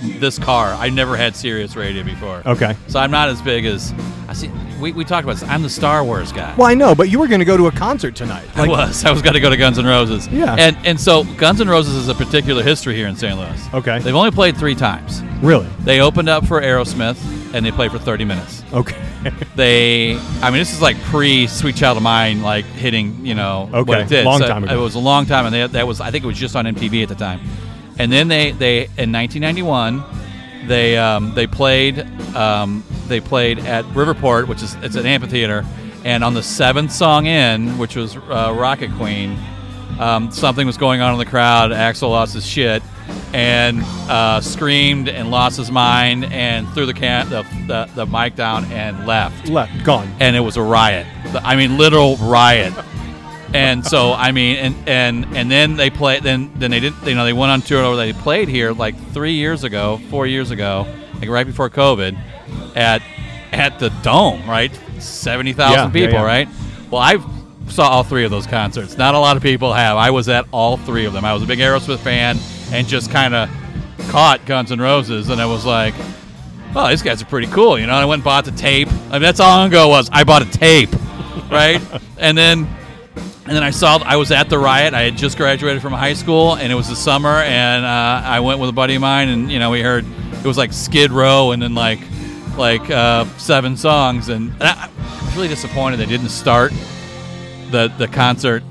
this 0.01 0.39
car. 0.39 0.73
I 0.75 0.89
never 0.91 1.17
had 1.17 1.35
Sirius 1.37 1.77
radio 1.77 2.03
before. 2.05 2.43
Okay. 2.47 2.77
So 2.89 2.99
I'm 3.01 3.11
not 3.11 3.29
as 3.29 3.41
big 3.43 3.65
as 3.67 3.93
I 4.29 4.33
see. 4.33 4.51
We, 4.81 4.93
we 4.93 5.05
talked 5.05 5.25
about 5.25 5.39
this. 5.39 5.49
I'm 5.49 5.63
the 5.63 5.71
Star 5.71 6.05
Wars 6.05 6.31
guy. 6.33 6.55
Well, 6.57 6.69
I 6.69 6.75
know, 6.75 6.95
but 6.95 7.09
you 7.11 7.19
were 7.19 7.27
going 7.27 7.41
to 7.41 7.45
go 7.45 7.57
to 7.57 7.67
a 7.67 7.73
concert 7.73 8.15
tonight. 8.15 8.47
I 8.57 8.69
was. 8.69 9.05
I 9.05 9.11
was 9.11 9.23
going 9.23 9.35
to 9.35 9.41
go 9.41 9.51
to 9.51 9.57
Guns 9.57 9.79
N' 9.79 9.87
Roses. 9.87 10.29
Yeah. 10.29 10.55
And 10.59 10.77
and 10.87 11.01
so 11.01 11.25
Guns 11.37 11.61
N' 11.61 11.69
Roses 11.69 11.95
is 11.97 12.09
a 12.09 12.15
particular 12.15 12.63
history 12.63 12.95
here 12.95 13.09
in 13.09 13.17
St. 13.17 13.37
Louis. 13.37 13.75
Okay. 13.75 13.99
They've 13.99 14.15
only 14.15 14.31
played 14.31 14.57
three 14.57 14.75
times. 14.77 15.23
Really? 15.43 15.67
They 15.81 16.01
opened 16.01 16.29
up 16.29 16.47
for 16.47 16.61
Aerosmith 16.61 17.19
and 17.55 17.65
they 17.65 17.71
played 17.73 17.91
for 17.91 17.99
30 17.99 18.25
minutes. 18.25 18.63
Okay. 18.73 18.97
They, 19.57 20.17
I 20.41 20.51
mean, 20.51 20.61
this 20.61 20.73
is 20.73 20.81
like 20.81 20.97
pre 21.03 21.49
Sweet 21.49 21.75
Child 21.75 21.97
of 21.97 22.05
Mine, 22.05 22.43
like 22.43 22.65
hitting, 22.65 23.27
you 23.27 23.35
know, 23.35 23.67
what 23.71 23.89
Okay, 23.89 24.03
it 24.03 24.09
did. 24.09 24.25
long 24.25 24.39
So 24.39 24.47
time 24.47 24.63
ago. 24.63 24.73
It 24.73 24.81
was 24.81 24.95
a 24.95 25.01
long 25.01 25.27
time, 25.27 25.47
and 25.47 25.53
they, 25.53 25.67
that 25.67 25.85
was, 25.85 26.01
I 26.01 26.13
think 26.13 26.23
it 26.23 26.29
was 26.29 26.39
just 26.39 26.55
on 26.55 26.65
MTV 26.67 27.03
at 27.03 27.09
the 27.09 27.17
time. 27.17 27.41
And 27.99 28.13
then 28.13 28.29
they, 28.29 28.53
they 28.53 28.85
in 28.97 29.13
1991, 29.13 30.05
they 30.67 30.97
um, 30.97 31.35
they 31.35 31.47
played 31.47 32.01
um, 32.37 32.85
they 33.09 33.21
played 33.21 33.59
at 33.61 33.85
Riverport, 33.87 34.49
which 34.49 34.63
is 34.63 34.75
it's 34.83 34.97
an 34.97 35.07
amphitheater, 35.07 35.65
and 36.05 36.23
on 36.23 36.35
the 36.35 36.43
seventh 36.43 36.93
song 36.93 37.27
in, 37.27 37.79
which 37.79 37.97
was 37.97 38.17
uh, 38.17 38.55
Rocket 38.57 38.93
Queen, 38.93 39.39
um, 39.99 40.31
something 40.31 40.67
was 40.67 40.77
going 40.77 41.01
on 41.01 41.13
in 41.13 41.19
the 41.19 41.27
crowd. 41.27 41.71
Axl 41.71 42.11
lost 42.11 42.35
his 42.35 42.47
shit 42.47 42.83
and 43.33 43.83
uh, 44.09 44.41
screamed 44.41 45.09
and 45.09 45.31
lost 45.31 45.57
his 45.57 45.71
mind 45.71 46.25
and 46.27 46.69
threw 46.75 46.87
the 46.87 46.95
can 46.95 47.29
the, 47.31 47.43
the, 47.67 47.91
the 47.95 48.07
mic 48.07 48.35
down 48.35 48.65
and 48.67 49.07
left 49.07 49.49
Left. 49.49 49.85
Gone. 49.85 50.15
and 50.21 50.37
it 50.37 50.41
was 50.41 50.57
a 50.57 50.63
riot. 50.63 51.07
I 51.43 51.57
mean, 51.57 51.79
literal 51.79 52.17
riot. 52.17 52.73
And 53.55 53.87
so, 53.87 54.13
I 54.13 54.33
mean, 54.33 54.57
and 54.57 54.89
and 54.89 55.37
and 55.37 55.51
then 55.51 55.77
they 55.77 55.89
play. 55.91 56.21
Then 56.21 56.51
then 56.57 56.71
they 56.71 56.81
didn't. 56.81 57.07
You 57.07 57.15
know, 57.15 57.25
they 57.25 57.33
went 57.33 57.51
on 57.51 57.63
tour. 57.63 57.83
Over 57.83 57.97
they 57.97 58.13
played 58.13 58.49
here 58.49 58.73
like 58.73 58.95
three 59.13 59.33
years 59.33 59.65
ago, 59.65 60.01
four 60.11 60.27
years 60.27 60.51
ago, 60.51 60.87
like 61.21 61.29
right 61.31 61.47
before 61.47 61.71
COVID, 61.71 62.19
at 62.77 63.03
at 63.53 63.79
the 63.79 63.89
Dome. 64.03 64.47
Right, 64.49 64.71
seventy 64.99 65.55
thousand 65.55 65.79
Yeah, 65.79 65.85
yeah, 65.87 66.07
people. 66.07 66.21
yeah. 66.21 66.25
Right. 66.27 66.49
Well, 66.91 67.01
I 67.01 67.17
saw 67.69 67.89
all 67.89 68.03
three 68.03 68.25
of 68.25 68.31
those 68.31 68.47
concerts. 68.47 68.99
Not 68.99 69.15
a 69.15 69.19
lot 69.19 69.37
of 69.37 69.43
people 69.43 69.73
have. 69.73 69.97
I 69.97 70.11
was 70.11 70.29
at 70.29 70.47
all 70.53 70.77
three 70.77 71.07
of 71.07 71.13
them. 71.15 71.25
I 71.25 71.33
was 71.33 71.43
a 71.43 71.47
big 71.47 71.59
Aerosmith 71.59 72.01
fan 72.01 72.39
and 72.73 72.87
just 72.87 73.11
kind 73.11 73.35
of 73.35 73.51
caught 74.11 74.45
Guns 74.47 74.73
N' 74.73 74.81
Roses, 74.81 75.29
and 75.31 75.41
I 75.41 75.47
was 75.47 75.65
like, 75.65 75.95
oh, 76.75 76.89
these 76.89 77.03
guys 77.03 77.21
are 77.23 77.27
pretty 77.27 77.47
cool. 77.49 77.79
You 77.79 77.87
know, 77.87 77.95
I 77.95 78.05
went 78.05 78.19
and 78.21 78.25
bought 78.25 78.45
the 78.45 78.53
tape. 78.53 78.89
I 78.89 79.13
mean, 79.13 79.23
that's 79.23 79.41
all 79.41 79.65
ago 79.67 79.89
was. 79.89 80.09
I 80.13 80.25
bought 80.25 80.43
a 80.43 80.51
tape, 80.51 80.91
right? 81.51 81.81
and 82.19 82.37
then, 82.37 82.67
and 83.49 83.57
then 83.57 83.63
I 83.63 83.71
saw. 83.71 83.97
I 84.05 84.17
was 84.17 84.31
at 84.31 84.49
the 84.51 84.59
riot. 84.59 84.95
I 84.95 85.03
had 85.03 85.17
just 85.17 85.37
graduated 85.37 85.81
from 85.83 85.93
high 85.93 86.13
school, 86.15 86.55
and 86.57 86.71
it 86.71 86.75
was 86.75 86.89
the 86.89 86.97
summer. 86.97 87.29
And 87.43 87.85
uh, 87.85 88.23
I 88.25 88.41
went 88.41 88.61
with 88.61 88.69
a 88.71 88.73
buddy 88.73 88.95
of 88.97 89.01
mine, 89.01 89.29
and 89.29 89.51
you 89.51 89.59
know, 89.59 89.71
we 89.71 89.81
heard 89.83 90.05
it 90.33 90.45
was 90.45 90.59
like 90.59 90.73
Skid 90.73 91.11
Row, 91.11 91.53
and 91.53 91.61
then 91.63 91.75
like, 91.75 92.01
like 92.57 92.89
uh, 92.91 93.25
seven 93.39 93.77
songs. 93.77 94.29
And, 94.29 94.51
and 94.53 94.63
I, 94.63 94.89
I 94.99 95.25
was 95.25 95.35
really 95.37 95.49
disappointed 95.49 95.97
they 95.97 96.07
didn't 96.07 96.29
start 96.29 96.73
the 97.71 97.89
the 97.99 98.07
concert, 98.09 98.63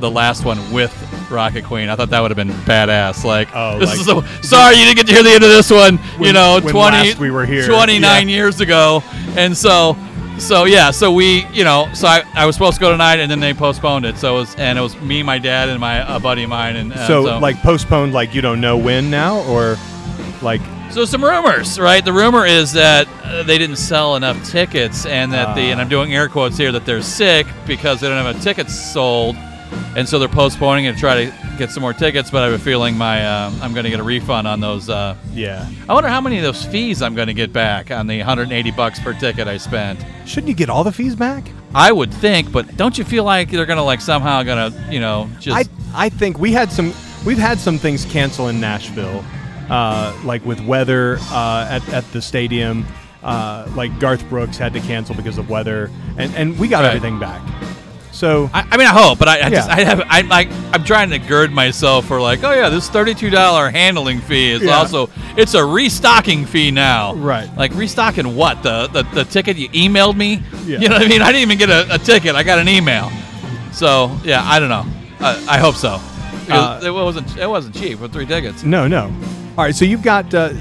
the 0.00 0.10
last 0.10 0.44
one 0.44 0.58
with 0.72 0.92
Rocket 1.30 1.64
Queen. 1.64 1.88
I 1.88 1.96
thought 1.96 2.10
that 2.10 2.20
would 2.20 2.30
have 2.30 2.36
been 2.36 2.50
badass. 2.64 3.24
Like, 3.24 3.48
Oh, 3.54 3.78
this 3.78 3.90
like- 3.90 4.00
is 4.00 4.06
the, 4.06 4.22
sorry 4.42 4.76
you 4.76 4.84
didn't 4.84 4.96
get 4.96 5.06
to 5.08 5.12
hear 5.12 5.22
the 5.22 5.30
end 5.30 5.44
of 5.44 5.50
this 5.50 5.70
one. 5.70 5.98
you 6.20 6.32
know, 6.32 6.58
twenty 6.60 7.14
we 7.20 7.30
were 7.30 7.44
here. 7.46 7.66
29 7.66 8.00
Yeah. 8.28 8.34
years 8.34 8.60
ago, 8.60 9.02
and 9.36 9.56
so. 9.56 9.96
So 10.38 10.64
yeah, 10.64 10.90
so 10.90 11.12
we, 11.12 11.46
you 11.52 11.62
know, 11.62 11.88
so 11.94 12.08
I, 12.08 12.24
I 12.34 12.46
was 12.46 12.56
supposed 12.56 12.74
to 12.76 12.80
go 12.80 12.90
tonight, 12.90 13.20
and 13.20 13.30
then 13.30 13.38
they 13.38 13.54
postponed 13.54 14.04
it. 14.04 14.16
So 14.18 14.36
it 14.36 14.40
was, 14.40 14.54
and 14.56 14.78
it 14.78 14.82
was 14.82 15.00
me, 15.00 15.22
my 15.22 15.38
dad, 15.38 15.68
and 15.68 15.78
my 15.80 16.16
a 16.16 16.18
buddy 16.18 16.42
of 16.42 16.50
mine, 16.50 16.76
and 16.76 16.92
uh, 16.92 17.06
so, 17.06 17.38
like 17.38 17.56
postponed, 17.62 18.12
like 18.12 18.34
you 18.34 18.40
don't 18.42 18.60
know 18.60 18.76
when 18.76 19.10
now, 19.10 19.40
or 19.42 19.76
like 20.42 20.60
So 20.90 21.04
some 21.04 21.22
rumors, 21.22 21.78
right? 21.78 22.04
The 22.04 22.12
rumor 22.12 22.44
is 22.44 22.72
that 22.72 23.08
uh, 23.22 23.44
they 23.44 23.56
didn't 23.56 23.76
sell 23.76 24.16
enough 24.16 24.42
tickets, 24.48 25.06
and 25.06 25.32
that 25.32 25.54
the 25.54 25.70
and 25.70 25.80
I'm 25.80 25.88
doing 25.88 26.12
air 26.14 26.28
quotes 26.28 26.56
here 26.56 26.72
that 26.72 26.84
they're 26.84 27.02
sick 27.02 27.46
because 27.66 28.00
they 28.00 28.08
don't 28.08 28.16
have 28.16 28.26
enough 28.34 28.42
tickets 28.42 28.74
sold, 28.74 29.36
and 29.96 30.08
so 30.08 30.18
they're 30.18 30.28
postponing 30.28 30.84
it 30.86 30.94
to 30.94 30.98
try 30.98 31.24
to 31.24 31.32
get 31.58 31.70
some 31.70 31.80
more 31.82 31.92
tickets. 31.92 32.30
But 32.30 32.42
I 32.42 32.46
have 32.46 32.60
a 32.60 32.62
feeling 32.62 32.96
my 32.96 33.24
uh, 33.24 33.52
I'm 33.60 33.72
going 33.72 33.84
to 33.84 33.90
get 33.90 34.00
a 34.00 34.02
refund 34.04 34.46
on 34.48 34.60
those. 34.60 34.88
Uh, 34.88 35.16
Yeah. 35.32 35.68
I 35.88 35.94
wonder 35.94 36.08
how 36.08 36.20
many 36.20 36.36
of 36.38 36.42
those 36.42 36.64
fees 36.64 37.02
I'm 37.02 37.14
going 37.14 37.28
to 37.28 37.34
get 37.34 37.52
back 37.52 37.90
on 37.90 38.06
the 38.06 38.18
180 38.18 38.70
bucks 38.72 38.98
per 39.00 39.12
ticket 39.12 39.48
I 39.48 39.56
spent. 39.56 40.04
Shouldn't 40.26 40.48
you 40.48 40.54
get 40.54 40.68
all 40.70 40.84
the 40.84 40.92
fees 40.92 41.14
back? 41.14 41.44
I 41.74 41.90
would 41.92 42.12
think, 42.12 42.52
but 42.52 42.76
don't 42.76 42.96
you 42.98 43.04
feel 43.04 43.24
like 43.24 43.50
they're 43.50 43.66
going 43.66 43.78
to 43.78 43.82
like 43.82 44.00
somehow 44.00 44.42
going 44.42 44.72
to 44.72 44.92
you 44.92 45.00
know 45.00 45.28
just 45.40 45.56
I 45.56 46.04
I 46.06 46.08
think 46.08 46.38
we 46.38 46.52
had 46.52 46.70
some 46.72 46.92
we've 47.24 47.38
had 47.38 47.58
some 47.58 47.78
things 47.78 48.04
cancel 48.06 48.48
in 48.48 48.60
Nashville, 48.60 49.24
uh, 49.70 50.14
like 50.24 50.44
with 50.44 50.60
weather 50.66 51.18
uh, 51.30 51.66
at 51.70 51.88
at 51.90 52.04
the 52.12 52.20
stadium. 52.22 52.84
Uh, 53.22 53.70
like 53.76 53.96
Garth 54.00 54.28
Brooks 54.28 54.58
had 54.58 54.72
to 54.72 54.80
cancel 54.80 55.14
because 55.14 55.38
of 55.38 55.48
weather, 55.48 55.90
and 56.18 56.34
and 56.34 56.58
we 56.58 56.66
got 56.66 56.80
Right. 56.82 56.88
everything 56.88 57.20
back. 57.20 57.40
So 58.12 58.50
I, 58.52 58.66
I 58.70 58.76
mean, 58.76 58.86
I 58.86 58.90
hope, 58.92 59.18
but 59.18 59.26
I, 59.28 59.46
I 59.46 59.50
just 59.50 59.68
I 59.70 59.82
have 59.84 60.02
I'm 60.08 60.28
like 60.28 60.48
I'm 60.72 60.84
trying 60.84 61.10
to 61.10 61.18
gird 61.18 61.50
myself 61.50 62.06
for 62.06 62.20
like, 62.20 62.44
oh 62.44 62.52
yeah, 62.52 62.68
this 62.68 62.88
thirty-two 62.88 63.30
dollar 63.30 63.70
handling 63.70 64.20
fee 64.20 64.50
is 64.50 64.62
Yeah. 64.62 64.76
also 64.76 65.08
it's 65.36 65.54
a 65.54 65.64
restocking 65.64 66.44
fee 66.44 66.70
now. 66.70 67.14
Right. 67.14 67.48
Like 67.56 67.74
restocking 67.74 68.36
what 68.36 68.62
the 68.62 68.88
the, 68.88 69.02
the 69.14 69.24
ticket 69.24 69.56
you 69.56 69.68
emailed 69.70 70.16
me. 70.16 70.42
Yeah. 70.66 70.78
You 70.78 70.88
know 70.88 70.96
what 70.96 71.06
I 71.06 71.08
mean? 71.08 71.22
I 71.22 71.32
didn't 71.32 71.42
even 71.42 71.58
get 71.58 71.70
a, 71.70 71.94
a 71.94 71.98
ticket. 71.98 72.34
I 72.36 72.42
got 72.42 72.58
an 72.58 72.68
email. 72.68 73.10
So 73.72 74.14
yeah, 74.24 74.42
I 74.44 74.58
don't 74.60 74.68
know. 74.68 74.84
I, 75.20 75.56
I 75.56 75.58
hope 75.58 75.74
so. 75.76 75.98
Uh, 76.50 76.80
it 76.84 76.90
wasn't 76.90 77.36
it 77.38 77.46
wasn't 77.48 77.74
cheap 77.74 77.98
for 77.98 78.08
three 78.08 78.26
tickets. 78.26 78.62
no, 78.62 78.86
no. 78.86 79.04
All 79.56 79.64
right, 79.64 79.74
so 79.74 79.84
you've 79.84 80.02
got 80.02 80.32
uh, 80.34 80.52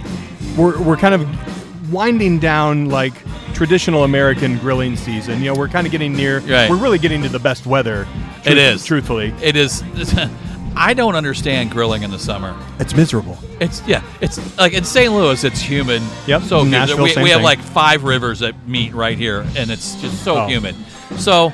we're 0.58 0.81
we're 0.81 0.96
kind 0.98 1.13
of 1.15 1.91
winding 1.91 2.39
down 2.39 2.88
like 2.89 3.13
traditional 3.62 4.06
American 4.06 4.58
grilling 4.58 4.96
season. 4.96 5.38
You 5.38 5.53
know, 5.53 5.53
we're 5.53 5.68
kind 5.68 5.86
of 5.86 5.91
getting 5.91 6.13
near. 6.13 6.39
Right. 6.39 6.68
We're 6.68 6.82
really 6.82 6.98
getting 6.98 7.22
to 7.22 7.30
the 7.30 7.38
best 7.38 7.68
weather. 7.68 8.08
It 8.44 8.58
is. 8.58 8.84
truthfully. 8.84 9.36
It 9.39 9.56
is. 9.56 9.84
I 10.75 10.96
don't 10.96 11.13
understand 11.13 11.70
grilling 11.70 12.01
in 12.01 12.10
the 12.10 12.18
summer. 12.18 12.58
It's 12.80 12.96
miserable. 12.96 13.38
It's 13.60 13.86
yeah. 13.88 14.01
It's 14.20 14.58
like 14.58 14.74
in 14.74 14.84
St. 14.84 15.13
Louis, 15.13 15.44
it's 15.44 15.62
humid. 15.62 16.01
Yep. 16.25 16.41
So. 16.41 16.63
Nashville, 16.63 17.03
we, 17.03 17.12
same 17.12 17.24
we 17.24 17.30
have 17.30 17.38
thing. 17.38 17.44
like 17.44 17.60
five 17.60 18.03
rivers 18.03 18.39
that 18.39 18.56
meet 18.68 18.96
right 18.96 19.15
here, 19.15 19.46
and 19.56 19.70
it's 19.70 19.94
just 20.01 20.24
so 20.24 20.38
Oh. 20.38 20.48
humid. 20.48 20.75
So 21.20 21.53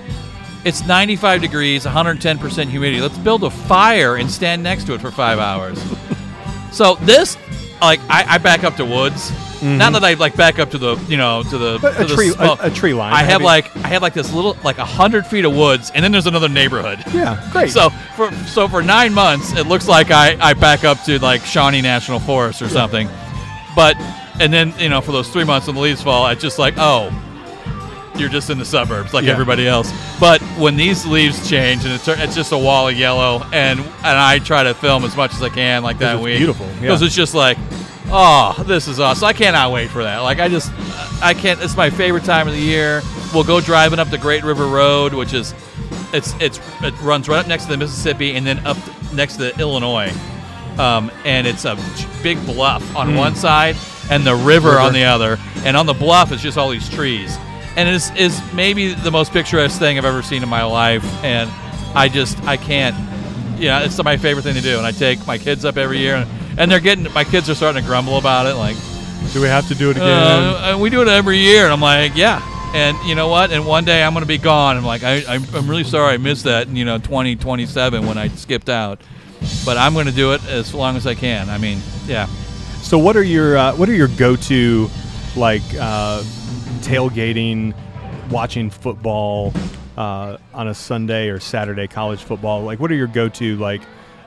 it's 0.63 0.87
95 0.87 1.41
degrees, 1.41 1.83
110 1.83 2.37
percent 2.39 2.69
humidity. 2.69 3.01
Let's 3.01 3.17
build 3.17 3.43
a 3.43 3.49
fire 3.49 4.15
and 4.15 4.31
stand 4.31 4.63
next 4.63 4.85
to 4.85 4.93
it 4.93 5.01
for 5.01 5.11
five 5.11 5.39
hours. 5.39 5.77
so 6.71 6.95
this, 7.01 7.35
like, 7.81 7.99
I, 8.07 8.23
I 8.35 8.37
back 8.37 8.63
up 8.63 8.77
to 8.77 8.85
woods. 8.85 9.29
Not 9.61 9.93
that 9.93 10.03
I 10.03 10.13
like 10.15 10.35
back 10.35 10.59
up 10.59 10.71
to 10.71 10.77
the 10.77 10.95
you 11.07 11.17
know 11.17 11.43
to 11.49 11.57
the, 11.57 11.77
Mm-hmm. 11.79 11.97
To 11.97 12.03
a 12.03 12.07
the 12.07 12.15
tree- 12.15 12.33
a- 12.37 12.57
a 12.67 12.69
tree 12.69 12.93
line, 12.93 13.13
I 13.13 13.23
have 13.23 13.41
like 13.41 13.75
I 13.77 13.87
have 13.89 14.01
like 14.01 14.13
this 14.13 14.31
little 14.33 14.55
like 14.63 14.77
a 14.77 14.85
hundred 14.85 15.25
feet 15.25 15.45
of 15.45 15.55
woods, 15.55 15.91
and 15.93 16.03
then 16.03 16.11
there's 16.11 16.27
another 16.27 16.49
neighborhood. 16.49 16.99
Yeah, 17.13 17.47
great. 17.51 17.71
So 17.71 17.89
for 18.15 18.31
so 18.47 18.67
for 18.67 18.81
nine 18.81 19.13
months, 19.13 19.53
it 19.53 19.67
looks 19.67 19.87
like 19.87 20.11
I, 20.11 20.37
I 20.39 20.53
back 20.53 20.83
up 20.83 21.03
to 21.05 21.19
like 21.19 21.41
Shawnee 21.41 21.81
National 21.81 22.19
Forest 22.19 22.61
or 22.61 22.69
something. 22.69 23.07
But 23.75 23.95
and 24.39 24.51
then 24.53 24.73
you 24.79 24.89
know 24.89 25.01
for 25.01 25.11
those 25.11 25.29
three 25.29 25.43
months 25.43 25.67
when 25.67 25.75
the 25.75 25.81
leaves 25.81 26.01
fall, 26.03 26.27
it's 26.29 26.41
just 26.41 26.59
like 26.59 26.75
oh, 26.77 27.09
you're 28.17 28.29
just 28.29 28.49
in 28.49 28.57
the 28.57 28.65
suburbs 28.65 29.13
like 29.13 29.25
Yeah. 29.25 29.31
everybody 29.33 29.67
else. 29.67 29.91
But 30.19 30.41
when 30.57 30.75
these 30.75 31.05
leaves 31.05 31.47
change 31.49 31.85
and 31.85 31.93
it's, 31.93 32.07
it's 32.07 32.35
just 32.35 32.51
a 32.51 32.57
wall 32.57 32.87
of 32.89 32.95
yellow, 32.95 33.43
and 33.53 33.79
and 33.79 33.87
I 34.17 34.39
try 34.39 34.63
to 34.63 34.73
film 34.73 35.03
as 35.03 35.15
much 35.15 35.33
as 35.33 35.41
I 35.41 35.49
can 35.49 35.83
like 35.83 35.99
that 35.99 36.15
it's 36.15 36.23
week 36.23 36.37
beautiful, 36.37 36.65
yeah. 36.67 36.81
because 36.81 37.01
it's 37.01 37.15
just 37.15 37.33
like. 37.33 37.57
Oh, 38.09 38.63
this 38.65 38.87
is 38.87 38.99
awesome! 38.99 39.27
I 39.27 39.33
cannot 39.33 39.71
wait 39.71 39.89
for 39.89 40.03
that. 40.03 40.19
Like, 40.19 40.39
I 40.39 40.47
just, 40.47 40.71
I 41.21 41.33
can't. 41.33 41.61
It's 41.61 41.75
my 41.75 41.89
favorite 41.89 42.23
time 42.23 42.47
of 42.47 42.53
the 42.53 42.59
year. 42.59 43.01
We'll 43.33 43.43
go 43.43 43.59
driving 43.59 43.99
up 43.99 44.09
the 44.09 44.17
Great 44.17 44.43
River 44.43 44.67
Road, 44.67 45.13
which 45.13 45.33
is 45.33 45.53
it's 46.13 46.33
it's 46.39 46.59
it 46.81 46.99
runs 47.01 47.27
right 47.27 47.39
up 47.39 47.47
next 47.47 47.65
to 47.65 47.71
the 47.71 47.77
Mississippi 47.77 48.35
and 48.35 48.47
then 48.47 48.65
up 48.65 48.77
next 49.13 49.37
to 49.37 49.57
Illinois, 49.59 50.11
um, 50.77 51.11
and 51.25 51.45
it's 51.45 51.65
a 51.65 51.77
big 52.23 52.43
bluff 52.45 52.95
on 52.95 53.15
one 53.15 53.35
side 53.35 53.75
and 54.09 54.25
the 54.25 54.35
river. 54.35 54.69
River. 54.69 54.79
on 54.79 54.93
the 54.93 55.03
other, 55.03 55.37
and 55.65 55.75
on 55.75 55.85
the 55.85 55.93
bluff 55.93 56.31
is 56.31 56.41
just 56.41 56.57
all 56.57 56.69
these 56.69 56.89
trees, 56.89 57.35
and 57.75 57.89
it's 57.89 58.09
is 58.15 58.41
maybe 58.53 58.93
the 58.93 59.11
most 59.11 59.33
picturesque 59.33 59.79
thing 59.79 59.97
I've 59.97 60.05
ever 60.05 60.21
seen 60.21 60.43
in 60.43 60.49
my 60.49 60.63
life, 60.63 61.03
and 61.23 61.49
I 61.93 62.07
just 62.07 62.41
I 62.45 62.55
can't, 62.55 62.95
yeah, 63.59 63.83
it's 63.83 64.01
my 64.01 64.15
favorite 64.15 64.43
thing 64.43 64.55
to 64.55 64.61
do, 64.61 64.77
and 64.77 64.85
I 64.85 64.91
take 64.91 65.25
my 65.27 65.37
kids 65.37 65.65
up 65.65 65.75
every 65.75 65.97
year, 65.97 66.15
and, 66.15 66.36
and 66.57 66.69
they're 66.71 66.79
getting 66.79 67.11
my 67.13 67.23
kids 67.23 67.49
are 67.49 67.55
starting 67.55 67.81
to 67.81 67.87
grumble 67.87 68.17
about 68.17 68.45
it, 68.45 68.55
like 68.55 68.75
Do 69.33 69.41
we 69.41 69.47
have 69.47 69.67
to 69.67 69.75
do 69.75 69.89
it 69.91 69.97
again? 69.97 70.07
uh, 70.07 70.61
and 70.71 70.81
we 70.81 70.89
do 70.89 71.01
it 71.01 71.07
every 71.07 71.37
year, 71.37 71.63
and 71.65 71.73
I'm 71.73 71.81
like, 71.81 72.15
yeah. 72.15 72.41
And 72.73 72.97
you 73.07 73.15
know 73.15 73.29
what? 73.29 73.51
And 73.51 73.65
one 73.65 73.85
day 73.85 74.03
I'm 74.03 74.13
going 74.13 74.23
to 74.23 74.27
be 74.27 74.37
gone. 74.37 74.75
I'm 74.75 74.85
like, 74.85 75.01
I, 75.03 75.23
I'm, 75.27 75.43
I'm 75.55 75.69
really 75.69 75.85
sorry 75.85 76.13
I 76.13 76.17
missed 76.17 76.43
that. 76.43 76.67
You 76.67 76.83
know, 76.83 76.97
2027 76.97 78.05
when 78.05 78.17
I 78.17 78.27
skipped 78.27 78.69
out. 78.69 78.99
But 79.65 79.77
I'm 79.77 79.93
going 79.93 80.07
to 80.07 80.11
do 80.11 80.33
it 80.33 80.45
as 80.47 80.73
long 80.73 80.97
as 80.97 81.07
I 81.07 81.15
can. 81.15 81.49
I 81.49 81.57
mean, 81.57 81.79
yeah. 82.07 82.25
So 82.81 82.97
what 82.97 83.15
are 83.15 83.23
your 83.23 83.57
uh, 83.57 83.75
what 83.75 83.87
are 83.87 83.95
your 83.95 84.09
go 84.09 84.35
to 84.35 84.89
like 85.37 85.61
uh, 85.79 86.21
tailgating, 86.81 87.73
watching 88.29 88.69
football 88.69 89.53
uh, 89.97 90.37
on 90.53 90.67
a 90.67 90.73
Sunday 90.73 91.29
or 91.29 91.39
Saturday 91.39 91.87
college 91.87 92.23
football? 92.23 92.63
Like 92.63 92.79
what 92.79 92.91
are 92.91 92.95
your 92.95 93.07
go 93.07 93.29
to 93.29 93.55
like? 93.57 93.81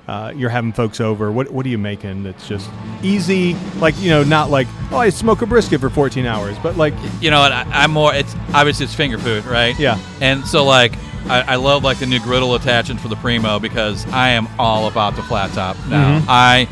Uh, 0.09 0.33
you're 0.35 0.50
having 0.50 0.73
folks 0.73 1.00
over. 1.00 1.30
What 1.30 1.50
what 1.50 1.64
are 1.64 1.69
you 1.69 1.78
making 1.78 2.25
that's 2.25 2.49
just 2.49 2.69
easy? 3.02 3.54
Like 3.78 3.97
you 3.99 4.11
know, 4.11 4.25
not 4.25 4.50
like 4.50 4.66
oh 4.90 4.97
I 4.97 5.11
smoke 5.11 5.42
a 5.42 5.47
brisket 5.47 5.80
for 5.80 5.88
14 5.90 6.26
hours, 6.26 6.57
but 6.59 6.76
like 6.76 6.95
You 7.21 7.30
know? 7.30 7.40
I, 7.40 7.64
I'm 7.71 7.92
more. 7.92 8.12
It's 8.14 8.35
obviously 8.54 8.85
it's 8.85 8.95
finger 8.95 9.19
food, 9.19 9.45
right? 9.45 9.78
Yeah. 9.78 9.99
And 10.21 10.45
so 10.47 10.64
like. 10.64 10.95
I, 11.28 11.42
I 11.52 11.57
love 11.57 11.85
like 11.85 11.99
the 11.99 12.07
new 12.07 12.19
griddle 12.19 12.54
attachment 12.54 12.99
for 12.99 13.09
the 13.09 13.14
Primo 13.16 13.59
because 13.61 14.07
I 14.11 14.30
am 14.30 14.49
all 14.59 14.88
about 14.88 15.16
the 15.16 15.23
flat 15.23 15.52
top 15.52 15.76
now. 15.87 16.19
Mhm. 16.19 16.25
I, 16.26 16.64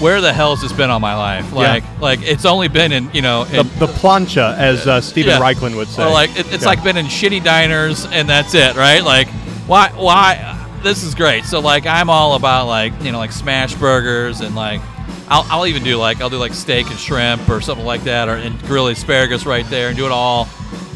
where 0.00 0.22
the 0.22 0.32
hell's 0.32 0.62
this 0.62 0.72
been 0.72 0.88
all 0.88 1.00
my 1.00 1.14
life? 1.14 1.44
Yeah. 1.50 1.58
Like, 1.58 2.00
like 2.00 2.22
it's 2.22 2.46
only 2.46 2.68
been 2.68 2.92
in 2.92 3.10
you 3.12 3.20
know 3.20 3.44
the, 3.44 3.64
the 3.78 3.86
plancha, 3.86 4.56
as 4.56 4.86
uh, 4.86 5.02
Steven 5.02 5.32
Yeah. 5.34 5.40
Raichlen 5.40 5.76
would 5.76 5.88
say. 5.88 6.02
Or 6.02 6.10
like 6.10 6.30
it, 6.30 6.50
it's 6.52 6.62
Yeah. 6.62 6.68
like 6.70 6.82
been 6.82 6.96
in 6.96 7.06
shitty 7.06 7.44
diners 7.44 8.06
and 8.06 8.26
that's 8.26 8.54
it, 8.54 8.74
right? 8.74 9.04
Like 9.04 9.28
why 9.68 9.90
why 9.90 10.57
this 10.82 11.02
is 11.02 11.14
great. 11.14 11.44
So 11.44 11.60
like 11.60 11.86
I'm 11.86 12.10
all 12.10 12.34
about 12.34 12.66
like, 12.66 12.92
you 13.02 13.12
know, 13.12 13.18
like 13.18 13.32
smash 13.32 13.74
burgers 13.74 14.40
and 14.40 14.54
like 14.54 14.80
I'll, 15.28 15.44
I'll 15.50 15.66
even 15.66 15.82
do 15.82 15.96
like 15.96 16.20
I'll 16.20 16.30
do 16.30 16.38
like 16.38 16.54
steak 16.54 16.88
and 16.88 16.98
shrimp 16.98 17.48
or 17.48 17.60
something 17.60 17.86
like 17.86 18.04
that 18.04 18.28
or 18.28 18.34
and 18.34 18.58
grill 18.62 18.86
asparagus 18.88 19.46
right 19.46 19.66
there 19.66 19.88
and 19.88 19.96
do 19.96 20.06
it 20.06 20.12
all 20.12 20.48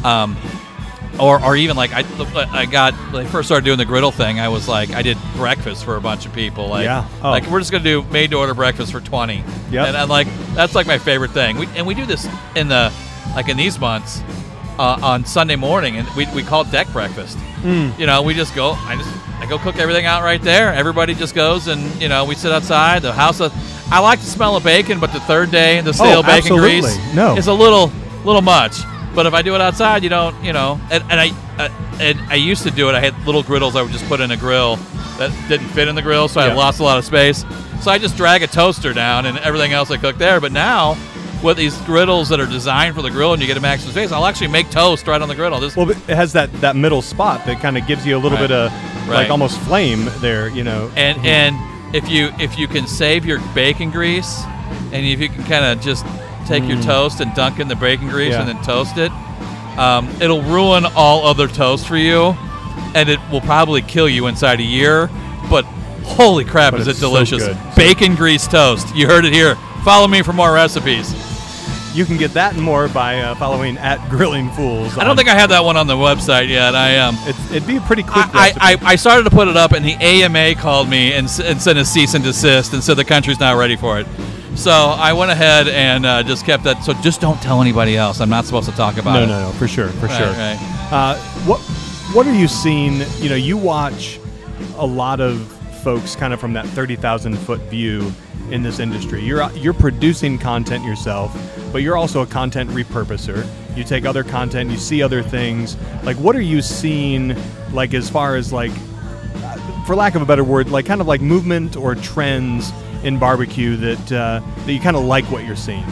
um 0.04 0.36
or, 1.20 1.44
or 1.44 1.56
even 1.56 1.76
like 1.76 1.92
I, 1.92 2.04
I 2.50 2.64
got 2.64 2.94
when 3.12 3.26
I 3.26 3.28
first 3.28 3.46
started 3.48 3.66
doing 3.66 3.76
the 3.76 3.84
griddle 3.84 4.12
thing. 4.12 4.40
I 4.40 4.48
was 4.48 4.66
like 4.66 4.90
I 4.90 5.02
did 5.02 5.18
breakfast 5.36 5.84
for 5.84 5.96
a 5.96 6.00
bunch 6.00 6.24
of 6.24 6.32
people. 6.32 6.68
Like, 6.68 6.84
Yeah. 6.84 7.06
Oh. 7.22 7.30
like 7.30 7.46
we're 7.48 7.60
just 7.60 7.70
gonna 7.70 7.84
do 7.84 8.02
made 8.04 8.30
to 8.30 8.38
order 8.38 8.54
breakfast 8.54 8.92
for 8.92 9.00
twenty. 9.00 9.44
Yeah. 9.70 9.84
And 9.86 9.96
I'm 9.96 10.08
like 10.08 10.26
that's 10.54 10.74
like 10.74 10.86
my 10.86 10.98
favorite 10.98 11.32
thing. 11.32 11.58
We, 11.58 11.66
and 11.76 11.86
we 11.86 11.94
do 11.94 12.06
this 12.06 12.26
in 12.56 12.68
the 12.68 12.92
like 13.34 13.48
in 13.48 13.56
these 13.58 13.78
months 13.78 14.22
uh, 14.78 14.98
on 15.02 15.24
Sunday 15.24 15.56
morning, 15.56 15.96
and 15.96 16.08
we, 16.16 16.26
we 16.34 16.42
call 16.42 16.62
it 16.62 16.70
deck 16.70 16.90
breakfast. 16.92 17.36
Mm. 17.62 17.98
You 17.98 18.06
know, 18.06 18.22
we 18.22 18.32
just 18.34 18.54
go. 18.54 18.72
I 18.72 18.96
just 18.96 19.10
go 19.56 19.62
cook 19.62 19.76
everything 19.78 20.06
out 20.06 20.22
right 20.22 20.40
there. 20.40 20.72
Everybody 20.72 21.14
just 21.14 21.34
goes, 21.34 21.68
and 21.68 21.80
you 22.00 22.08
know, 22.08 22.24
we 22.24 22.34
sit 22.34 22.52
outside. 22.52 23.02
The 23.02 23.12
house. 23.12 23.40
Of, 23.40 23.52
I 23.92 23.98
like 24.00 24.18
the 24.20 24.24
smell 24.26 24.56
of 24.56 24.64
bacon, 24.64 24.98
but 24.98 25.12
the 25.12 25.20
third 25.20 25.50
day, 25.50 25.80
the 25.82 25.92
stale 25.92 26.22
bacon 26.22 26.52
Oh, 26.52 26.56
absolutely. 26.64 26.80
grease 26.80 27.14
No. 27.14 27.36
is 27.36 27.46
a 27.48 27.52
little 27.52 27.92
little 28.24 28.40
much. 28.42 28.76
But 29.14 29.26
if 29.26 29.34
I 29.34 29.42
do 29.42 29.54
it 29.54 29.60
outside, 29.60 30.02
you 30.02 30.08
don't, 30.08 30.34
you 30.42 30.54
know. 30.54 30.80
And, 30.90 31.02
and 31.10 31.20
I 31.20 31.30
uh, 31.58 31.68
and 32.00 32.18
I 32.30 32.36
used 32.36 32.62
to 32.62 32.70
do 32.70 32.88
it. 32.88 32.94
I 32.94 33.00
had 33.00 33.14
little 33.26 33.42
griddles 33.42 33.76
I 33.76 33.82
would 33.82 33.92
just 33.92 34.06
put 34.06 34.20
in 34.20 34.30
a 34.30 34.36
grill 34.38 34.76
that 35.18 35.30
didn't 35.48 35.68
fit 35.68 35.86
in 35.88 35.94
the 35.94 36.02
grill, 36.02 36.28
so 36.28 36.40
I 36.40 36.46
Yeah. 36.46 36.54
lost 36.54 36.80
a 36.80 36.82
lot 36.84 36.96
of 36.96 37.04
space. 37.04 37.44
So 37.82 37.90
I 37.90 37.98
just 37.98 38.16
drag 38.16 38.42
a 38.42 38.46
toaster 38.46 38.94
down, 38.94 39.26
and 39.26 39.36
everything 39.40 39.72
else 39.72 39.90
I 39.90 39.98
cook 39.98 40.16
there. 40.16 40.40
But 40.40 40.52
now. 40.52 40.96
With 41.42 41.56
these 41.56 41.76
griddles 41.78 42.28
that 42.28 42.38
are 42.38 42.46
designed 42.46 42.94
for 42.94 43.02
the 43.02 43.10
grill, 43.10 43.32
and 43.32 43.42
you 43.42 43.48
get 43.48 43.56
a 43.56 43.60
maximum 43.60 43.90
space, 43.90 44.12
I'll 44.12 44.26
actually 44.26 44.46
make 44.46 44.70
toast 44.70 45.08
right 45.08 45.20
on 45.20 45.26
the 45.28 45.34
griddle. 45.34 45.58
This 45.58 45.74
Well, 45.74 45.90
it 45.90 45.96
has 46.06 46.32
that, 46.34 46.52
that 46.60 46.76
middle 46.76 47.02
spot 47.02 47.44
that 47.46 47.60
kind 47.60 47.76
of 47.76 47.84
gives 47.84 48.06
you 48.06 48.16
a 48.16 48.20
little 48.20 48.38
Right. 48.38 48.46
bit 48.46 48.52
of 48.52 48.70
Right. 49.02 49.22
like 49.24 49.30
almost 49.30 49.58
flame 49.60 50.08
there, 50.20 50.48
you 50.48 50.64
know. 50.64 50.90
and 50.96 51.18
and 51.26 51.94
if 51.94 52.08
you 52.08 52.30
if 52.38 52.58
you 52.58 52.66
can 52.68 52.86
save 52.86 53.24
your 53.26 53.38
bacon 53.54 53.90
grease 53.90 54.42
and 54.92 55.04
if 55.04 55.20
you 55.20 55.28
can 55.28 55.44
kind 55.44 55.64
of 55.66 55.84
just 55.84 56.06
take 56.46 56.64
your 56.64 56.80
toast 56.82 57.20
and 57.20 57.34
dunk 57.34 57.58
in 57.60 57.68
the 57.68 57.74
bacon 57.76 58.08
grease 58.08 58.28
Mm. 58.28 58.38
Yeah. 58.38 58.40
and 58.40 58.48
then 58.48 58.64
toast 58.64 58.96
it 58.98 59.12
um, 59.78 60.08
it'll 60.20 60.42
ruin 60.42 60.84
all 60.96 61.26
other 61.26 61.48
toast 61.48 61.86
for 61.86 61.96
you 61.96 62.34
and 62.94 63.08
it 63.08 63.18
will 63.30 63.40
probably 63.42 63.82
kill 63.82 64.08
you 64.08 64.26
inside 64.26 64.60
a 64.60 64.64
year 64.64 65.08
but 65.50 65.64
holy 66.04 66.44
crap 66.44 66.72
But 66.72 66.80
is 66.80 66.88
it 66.88 66.96
so 66.96 67.08
delicious 67.08 67.46
good. 67.46 67.56
bacon 67.76 68.14
grease 68.14 68.46
toast 68.48 68.94
you 68.94 69.06
heard 69.06 69.24
it 69.24 69.32
here 69.32 69.56
follow 69.84 70.06
me 70.08 70.22
for 70.22 70.32
more 70.32 70.52
recipes 70.52 71.12
You 71.94 72.04
can 72.06 72.16
get 72.16 72.32
that 72.34 72.54
and 72.54 72.62
more 72.62 72.88
by 72.88 73.18
uh, 73.20 73.34
following 73.34 73.76
at 73.78 73.98
Grillin' 74.08 74.54
Fools. 74.56 74.96
i 74.96 75.04
don't 75.04 75.16
think 75.16 75.28
i 75.28 75.34
have 75.34 75.50
that 75.50 75.62
one 75.64 75.76
on 75.76 75.86
the 75.86 75.94
website 75.96 76.48
yet 76.48 76.74
i 76.74 76.98
um 76.98 77.14
it's, 77.22 77.50
it'd 77.50 77.66
be 77.66 77.76
a 77.76 77.80
pretty 77.82 78.02
quick. 78.02 78.24
I. 78.32 78.52
I, 78.60 78.76
I 78.92 78.96
started 78.96 79.24
to 79.24 79.30
put 79.30 79.48
it 79.48 79.56
up, 79.56 79.72
and 79.72 79.84
the 79.84 79.94
AMA 79.94 80.54
called 80.54 80.88
me 80.88 81.12
and, 81.12 81.26
and 81.44 81.60
sent 81.60 81.78
a 81.78 81.84
cease 81.84 82.14
and 82.14 82.24
desist 82.24 82.72
and 82.72 82.82
said 82.82 82.94
the 82.96 83.04
country's 83.04 83.40
not 83.40 83.56
ready 83.56 83.76
for 83.76 83.98
it. 84.00 84.06
So 84.54 84.70
I 84.70 85.12
went 85.12 85.30
ahead 85.30 85.68
and 85.68 86.04
uh, 86.06 86.22
just 86.22 86.44
kept 86.46 86.64
that. 86.64 86.82
So 86.84 86.92
just 86.94 87.20
don't 87.20 87.40
tell 87.42 87.60
anybody 87.62 87.96
else. 87.96 88.20
I'm 88.20 88.28
not 88.30 88.44
supposed 88.44 88.68
to 88.70 88.76
talk 88.76 88.96
about 88.98 89.14
No, 89.14 89.22
it. 89.22 89.26
no, 89.26 89.40
no, 89.40 89.46
no 89.46 89.52
for 89.52 89.66
sure, 89.68 89.88
for 89.88 90.06
Right, 90.06 90.18
sure. 90.18 90.26
right. 90.28 90.88
Uh, 90.92 91.16
what 91.46 91.60
what 92.14 92.26
are 92.26 92.34
you 92.34 92.48
seeing? 92.48 93.00
You 93.22 93.30
know, 93.30 93.36
you 93.36 93.56
watch 93.56 94.18
a 94.76 94.86
lot 94.86 95.20
of 95.20 95.40
folks 95.82 96.14
kind 96.16 96.32
of 96.32 96.40
from 96.40 96.52
that 96.54 96.66
thirty 96.66 96.96
thousand 96.96 97.36
foot 97.38 97.60
view 97.62 98.12
in 98.50 98.62
this 98.62 98.78
industry. 98.78 99.22
You're 99.22 99.50
you're 99.52 99.72
producing 99.74 100.38
content 100.38 100.84
yourself, 100.84 101.32
but 101.72 101.82
you're 101.82 101.96
also 101.96 102.22
a 102.22 102.26
content 102.26 102.70
repurposer. 102.70 103.46
You 103.76 103.84
take 103.84 104.04
other 104.04 104.22
content, 104.22 104.70
you 104.70 104.76
see 104.76 105.02
other 105.02 105.22
things. 105.22 105.76
Like, 106.04 106.16
what 106.18 106.36
are 106.36 106.40
you 106.42 106.60
seeing? 106.62 107.34
Like, 107.72 107.94
as 107.94 108.10
far 108.10 108.36
as 108.36 108.52
like, 108.52 108.70
uh, 109.36 109.84
for 109.86 109.96
lack 109.96 110.14
of 110.14 110.22
a 110.22 110.26
better 110.26 110.44
word, 110.44 110.68
like 110.70 110.84
kind 110.86 111.00
of 111.00 111.06
like 111.06 111.20
movement 111.22 111.76
or 111.76 111.94
trends 111.94 112.70
in 113.02 113.18
barbecue 113.18 113.76
that 113.76 114.12
uh, 114.12 114.40
that 114.66 114.72
you 114.72 114.78
kind 114.80 114.96
of 114.96 115.04
like 115.04 115.24
what 115.30 115.44
you're 115.44 115.56
seeing. 115.56 115.84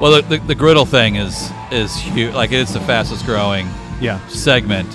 Well, 0.00 0.20
the, 0.22 0.36
the, 0.38 0.44
the 0.46 0.54
griddle 0.54 0.84
thing 0.86 1.16
is 1.16 1.50
is 1.70 1.94
huge. 1.96 2.34
Like 2.34 2.52
it's 2.52 2.72
the 2.72 2.80
fastest 2.80 3.24
growing 3.24 3.66
Yeah. 4.00 4.26
segment. 4.28 4.94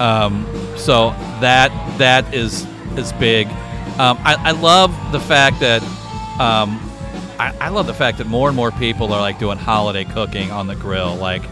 Um, 0.00 0.46
so 0.76 1.10
that 1.40 1.70
that 1.98 2.32
is 2.34 2.66
is 2.96 3.12
big. 3.14 3.46
Um, 3.98 4.18
I, 4.24 4.36
I 4.38 4.50
love 4.52 4.90
the 5.12 5.20
fact 5.20 5.60
that 5.60 5.82
um, 6.40 6.80
I, 7.38 7.54
I 7.60 7.68
love 7.68 7.86
the 7.86 7.94
fact 7.94 8.18
that 8.18 8.26
more 8.26 8.48
and 8.48 8.56
more 8.56 8.70
people 8.72 9.12
are 9.12 9.20
like 9.20 9.38
doing 9.38 9.58
holiday 9.58 10.04
cooking 10.04 10.50
on 10.50 10.66
the 10.66 10.74
grill. 10.74 11.14
Like, 11.16 11.42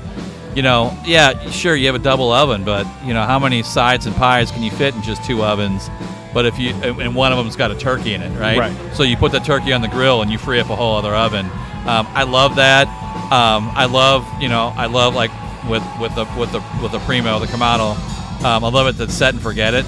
you 0.54 0.62
know, 0.62 0.96
yeah, 1.04 1.50
sure, 1.50 1.74
you 1.74 1.86
have 1.86 1.94
a 1.94 1.98
double 1.98 2.30
oven, 2.30 2.64
but 2.64 2.86
you 3.04 3.14
know, 3.14 3.24
how 3.24 3.38
many 3.38 3.62
sides 3.62 4.06
and 4.06 4.14
pies 4.16 4.50
can 4.50 4.62
you 4.62 4.70
fit 4.70 4.94
in 4.94 5.02
just 5.02 5.24
two 5.24 5.42
ovens? 5.42 5.88
But 6.34 6.46
if 6.46 6.58
you 6.58 6.70
and 6.70 7.14
one 7.14 7.32
of 7.32 7.38
them's 7.38 7.56
got 7.56 7.70
a 7.70 7.74
turkey 7.74 8.14
in 8.14 8.22
it, 8.22 8.30
right? 8.38 8.58
Right. 8.58 8.94
So 8.94 9.02
you 9.02 9.16
put 9.16 9.32
the 9.32 9.40
turkey 9.40 9.72
on 9.72 9.82
the 9.82 9.88
grill 9.88 10.22
and 10.22 10.30
you 10.30 10.38
free 10.38 10.60
up 10.60 10.70
a 10.70 10.76
whole 10.76 10.96
other 10.96 11.14
oven. 11.14 11.46
Um, 11.86 12.06
I 12.14 12.22
love 12.22 12.56
that. 12.56 12.86
Um, 13.32 13.70
I 13.74 13.84
love, 13.86 14.26
you 14.40 14.48
know, 14.48 14.72
I 14.76 14.86
love 14.86 15.14
like 15.14 15.30
with 15.68 15.82
with 16.00 16.14
the 16.14 16.24
with 16.38 16.52
the 16.52 16.62
with 16.82 16.92
the 16.92 17.00
primo, 17.00 17.38
the 17.38 17.46
Kamado. 17.46 17.96
Um, 18.44 18.64
I 18.64 18.68
love 18.68 18.86
it 18.86 18.96
that 18.98 19.10
set 19.10 19.34
and 19.34 19.42
forget 19.42 19.74
it. 19.74 19.84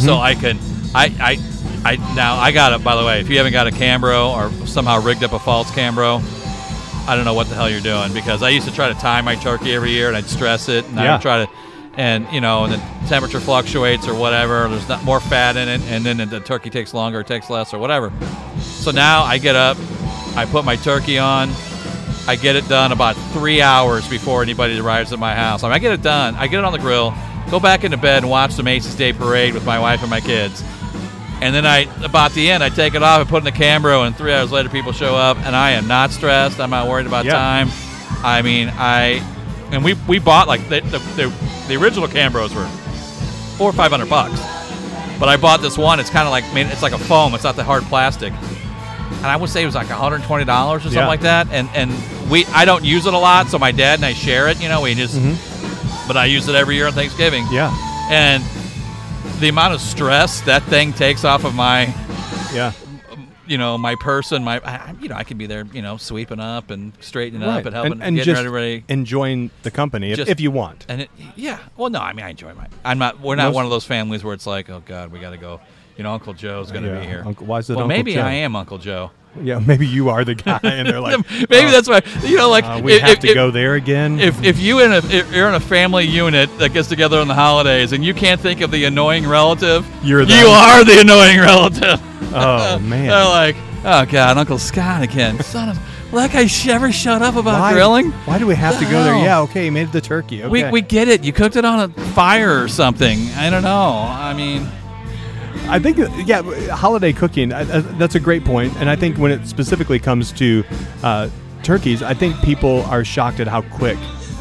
So 0.00 0.16
I 0.16 0.34
can, 0.34 0.58
I, 0.94 1.14
I, 1.20 1.38
I 1.84 1.96
now 2.14 2.36
I 2.36 2.52
got 2.52 2.72
it. 2.72 2.84
By 2.84 2.96
the 2.96 3.04
way, 3.04 3.20
if 3.20 3.28
you 3.28 3.36
haven't 3.38 3.52
got 3.52 3.66
a 3.66 3.70
Cambro 3.70 4.30
or 4.34 4.66
somehow 4.66 5.00
rigged 5.02 5.22
up 5.24 5.32
a 5.32 5.38
false 5.38 5.70
Cambro, 5.70 6.20
I 7.08 7.14
don't 7.14 7.24
know 7.24 7.34
what 7.34 7.48
the 7.48 7.54
hell 7.54 7.70
you're 7.70 7.80
doing 7.80 8.12
because 8.12 8.42
I 8.42 8.48
used 8.50 8.66
to 8.68 8.74
try 8.74 8.88
to 8.88 8.94
time 8.98 9.24
my 9.24 9.36
turkey 9.36 9.74
every 9.74 9.90
year 9.90 10.08
and 10.08 10.16
I'd 10.16 10.26
stress 10.26 10.68
it 10.68 10.84
and 10.86 10.96
Yeah. 10.96 11.16
I'd 11.16 11.22
try 11.22 11.44
to, 11.44 11.50
and 11.96 12.26
you 12.32 12.40
know, 12.40 12.64
and 12.64 12.72
the 12.74 12.78
temperature 13.08 13.40
fluctuates 13.40 14.08
or 14.08 14.14
whatever. 14.14 14.68
There's 14.68 14.88
not 14.88 15.04
more 15.04 15.20
fat 15.20 15.56
in 15.56 15.68
it, 15.68 15.80
and 15.82 16.04
then 16.04 16.16
the 16.28 16.40
turkey 16.40 16.70
takes 16.70 16.92
longer, 16.92 17.20
it 17.20 17.26
takes 17.26 17.48
less, 17.48 17.72
or 17.72 17.78
whatever. 17.78 18.12
So 18.60 18.90
now 18.90 19.22
I 19.22 19.38
get 19.38 19.54
up, 19.54 19.76
I 20.36 20.46
put 20.46 20.64
my 20.64 20.76
turkey 20.76 21.18
on. 21.18 21.50
I 22.28 22.34
get 22.34 22.56
it 22.56 22.68
done 22.68 22.90
about 22.90 23.14
three 23.32 23.62
hours 23.62 24.08
before 24.08 24.42
anybody 24.42 24.76
arrives 24.80 25.12
at 25.12 25.20
my 25.20 25.32
house. 25.32 25.62
I, 25.62 25.68
mean, 25.68 25.74
I 25.74 25.78
get 25.78 25.92
it 25.92 26.02
done. 26.02 26.34
I 26.34 26.48
get 26.48 26.58
it 26.58 26.64
on 26.64 26.72
the 26.72 26.78
grill, 26.80 27.14
go 27.52 27.60
back 27.60 27.84
into 27.84 27.96
bed 27.96 28.24
and 28.24 28.30
watch 28.30 28.56
the 28.56 28.64
Macy's 28.64 28.96
Day 28.96 29.12
Parade 29.12 29.54
with 29.54 29.64
my 29.64 29.78
wife 29.78 30.00
and 30.02 30.10
my 30.10 30.20
kids. 30.20 30.64
And 31.42 31.54
then 31.54 31.66
I, 31.66 31.80
about 32.02 32.32
the 32.32 32.50
end, 32.50 32.62
I 32.64 32.70
take 32.70 32.94
it 32.94 33.02
off 33.02 33.20
and 33.20 33.28
put 33.28 33.38
in 33.38 33.44
the 33.44 33.52
Cambro, 33.52 34.06
and 34.06 34.16
three 34.16 34.32
hours 34.32 34.50
later, 34.52 34.68
people 34.70 34.92
show 34.92 35.14
up, 35.16 35.36
and 35.38 35.54
I 35.54 35.72
am 35.72 35.86
not 35.86 36.10
stressed. 36.10 36.60
I'm 36.60 36.70
not 36.70 36.88
worried 36.88 37.06
about 37.06 37.24
Yeah. 37.26 37.32
time. 37.32 37.68
I 38.24 38.40
mean, 38.42 38.72
I, 38.74 39.20
and 39.70 39.84
we 39.84 39.94
we 40.08 40.18
bought 40.18 40.48
like 40.48 40.66
the 40.70 40.80
the, 40.80 40.98
the, 41.16 41.32
the 41.68 41.76
original 41.76 42.08
Cambros 42.08 42.54
were 42.54 42.66
four 43.58 43.68
or 43.68 43.72
five 43.74 43.90
hundred 43.90 44.08
bucks, 44.08 44.40
but 45.20 45.28
I 45.28 45.36
bought 45.36 45.60
this 45.60 45.76
one. 45.76 46.00
It's 46.00 46.08
kind 46.10 46.26
of 46.26 46.30
like 46.32 46.44
made, 46.54 46.66
it's 46.68 46.82
like 46.82 46.92
a 46.94 46.98
foam. 46.98 47.34
It's 47.34 47.44
not 47.44 47.54
the 47.56 47.64
hard 47.64 47.82
plastic, 47.84 48.32
and 48.32 49.26
I 49.26 49.36
would 49.36 49.50
say 49.50 49.62
it 49.62 49.66
was 49.66 49.74
like 49.74 49.90
120 49.90 50.44
dollars 50.46 50.80
or 50.82 50.84
something 50.84 50.98
Yeah. 51.00 51.06
like 51.06 51.20
that. 51.20 51.48
And 51.50 51.68
and 51.74 51.92
we 52.30 52.46
I 52.46 52.64
don't 52.64 52.84
use 52.84 53.04
it 53.06 53.12
a 53.12 53.18
lot, 53.18 53.48
so 53.48 53.58
my 53.58 53.72
dad 53.72 53.98
and 53.98 54.06
I 54.06 54.14
share 54.14 54.48
it. 54.48 54.62
You 54.62 54.70
know, 54.70 54.80
we 54.80 54.94
just, 54.94 55.20
but 56.08 56.16
I 56.16 56.24
use 56.24 56.48
it 56.48 56.54
every 56.54 56.76
year 56.76 56.86
on 56.86 56.92
Thanksgiving. 56.94 57.44
Mm-hmm. 57.44 57.54
Yeah. 57.54 58.08
And 58.10 58.42
the 59.40 59.48
amount 59.48 59.74
of 59.74 59.80
stress 59.80 60.40
that 60.42 60.62
thing 60.64 60.92
takes 60.92 61.24
off 61.24 61.44
of 61.44 61.54
my, 61.54 61.84
Yeah. 62.54 62.72
you 63.46 63.58
know, 63.58 63.76
my 63.78 63.94
person, 63.96 64.42
my, 64.42 64.60
I, 64.64 64.94
you 65.00 65.08
know, 65.08 65.14
I 65.14 65.24
could 65.24 65.38
be 65.38 65.46
there, 65.46 65.64
you 65.72 65.82
know, 65.82 65.98
sweeping 65.98 66.40
up 66.40 66.70
and 66.70 66.92
straightening 67.00 67.46
Right. 67.46 67.58
up 67.60 67.66
and 67.66 67.74
helping, 67.74 67.92
and, 67.92 68.02
and 68.02 68.16
getting 68.16 68.34
just 68.34 68.48
ready, 68.48 68.84
enjoying 68.88 69.50
the 69.62 69.70
company 69.70 70.12
if, 70.12 70.20
if 70.20 70.40
you 70.40 70.50
want. 70.50 70.86
And 70.88 71.02
it, 71.02 71.10
yeah, 71.36 71.58
well, 71.76 71.90
no, 71.90 72.00
I 72.00 72.12
mean, 72.12 72.24
I 72.24 72.30
enjoy 72.30 72.54
my. 72.54 72.66
I'm 72.84 72.98
not. 72.98 73.20
We're 73.20 73.36
not 73.36 73.46
Most- 73.48 73.54
one 73.54 73.64
of 73.66 73.70
those 73.70 73.84
families 73.84 74.24
where 74.24 74.34
it's 74.34 74.46
like, 74.46 74.70
oh 74.70 74.82
God, 74.84 75.12
we 75.12 75.18
got 75.20 75.30
to 75.30 75.36
go. 75.36 75.60
You 75.96 76.04
know, 76.04 76.12
Uncle 76.12 76.34
Joe's 76.34 76.70
going 76.70 76.84
to 76.84 76.90
Yeah, 76.90 77.00
be 77.00 77.06
here. 77.06 77.22
Uncle- 77.24 77.46
why 77.46 77.58
is 77.58 77.70
it 77.70 77.74
well, 77.74 77.84
Uncle 77.84 77.96
maybe 77.96 78.14
Joe? 78.14 78.20
I 78.22 78.32
am 78.32 78.54
Uncle 78.56 78.78
Joe. 78.78 79.10
Yeah, 79.42 79.58
maybe 79.66 79.86
you 79.86 80.08
are 80.10 80.24
the 80.24 80.34
guy, 80.34 80.60
and 80.62 80.88
they're 80.88 81.00
like, 81.00 81.18
maybe 81.50 81.68
uh, 81.68 81.70
that's 81.70 81.88
why. 81.88 82.02
You 82.22 82.36
know, 82.36 82.48
like 82.50 82.64
uh, 82.64 82.80
we 82.82 82.94
if, 82.94 83.00
have 83.02 83.10
if- 83.12 83.18
to 83.20 83.28
if- 83.28 83.34
go 83.34 83.50
there 83.50 83.74
again. 83.74 84.18
If, 84.20 84.42
if 84.42 84.58
you 84.58 84.80
in 84.80 84.92
a 84.92 84.98
if 84.98 85.32
you're 85.32 85.48
in 85.48 85.54
a 85.54 85.60
family 85.60 86.04
unit 86.04 86.48
that 86.58 86.72
gets 86.72 86.88
together 86.88 87.18
on 87.20 87.28
the 87.28 87.34
holidays 87.34 87.92
and 87.92 88.04
you 88.04 88.14
can't 88.14 88.40
think 88.40 88.60
of 88.60 88.70
the 88.70 88.84
annoying 88.84 89.26
relative, 89.26 89.86
You're 90.02 90.22
you 90.22 90.46
are 90.46 90.84
the 90.84 91.00
annoying 91.00 91.38
relative. 91.38 92.00
oh 92.34 92.78
man, 92.82 93.08
They're 93.08 93.24
like, 93.24 93.56
oh 93.84 94.04
God, 94.10 94.36
Uncle 94.38 94.58
Scott 94.58 95.02
again, 95.02 95.38
son 95.42 95.68
of. 95.70 95.78
Like 96.12 96.34
I 96.36 96.46
sh- 96.46 96.68
ever 96.68 96.92
shut 96.92 97.20
up 97.20 97.34
about 97.34 97.58
why, 97.60 97.72
grilling? 97.72 98.12
Why 98.26 98.38
do 98.38 98.46
we 98.46 98.54
have 98.54 98.78
The 98.78 98.84
to 98.84 98.90
go 98.90 99.02
there? 99.02 99.16
Yeah, 99.18 99.40
okay, 99.40 99.64
you 99.66 99.72
made 99.72 99.90
the 99.90 100.00
turkey. 100.00 100.44
Okay. 100.44 100.48
We, 100.48 100.70
we 100.70 100.80
get 100.80 101.08
it. 101.08 101.24
You 101.24 101.32
cooked 101.32 101.56
it 101.56 101.64
on 101.64 101.80
a 101.80 101.88
fire 102.12 102.62
or 102.62 102.68
something. 102.68 103.18
I 103.30 103.50
don't 103.50 103.64
know. 103.64 104.06
I 104.08 104.32
mean, 104.32 104.68
I 105.68 105.78
think, 105.78 105.98
yeah, 106.26 106.42
holiday 106.70 107.12
cooking. 107.12 107.52
I, 107.52 107.60
I, 107.60 107.80
that's 107.80 108.14
a 108.14 108.20
great 108.20 108.44
point. 108.44 108.74
and 108.76 108.88
I 108.88 108.96
think 108.96 109.18
when 109.18 109.30
it 109.32 109.46
specifically 109.46 109.98
comes 109.98 110.32
to 110.32 110.64
uh, 111.02 111.28
turkeys, 111.62 112.02
I 112.02 112.14
think 112.14 112.40
people 112.42 112.82
are 112.82 113.04
shocked 113.04 113.40
at 113.40 113.46
how 113.48 113.62
quick 113.62 113.98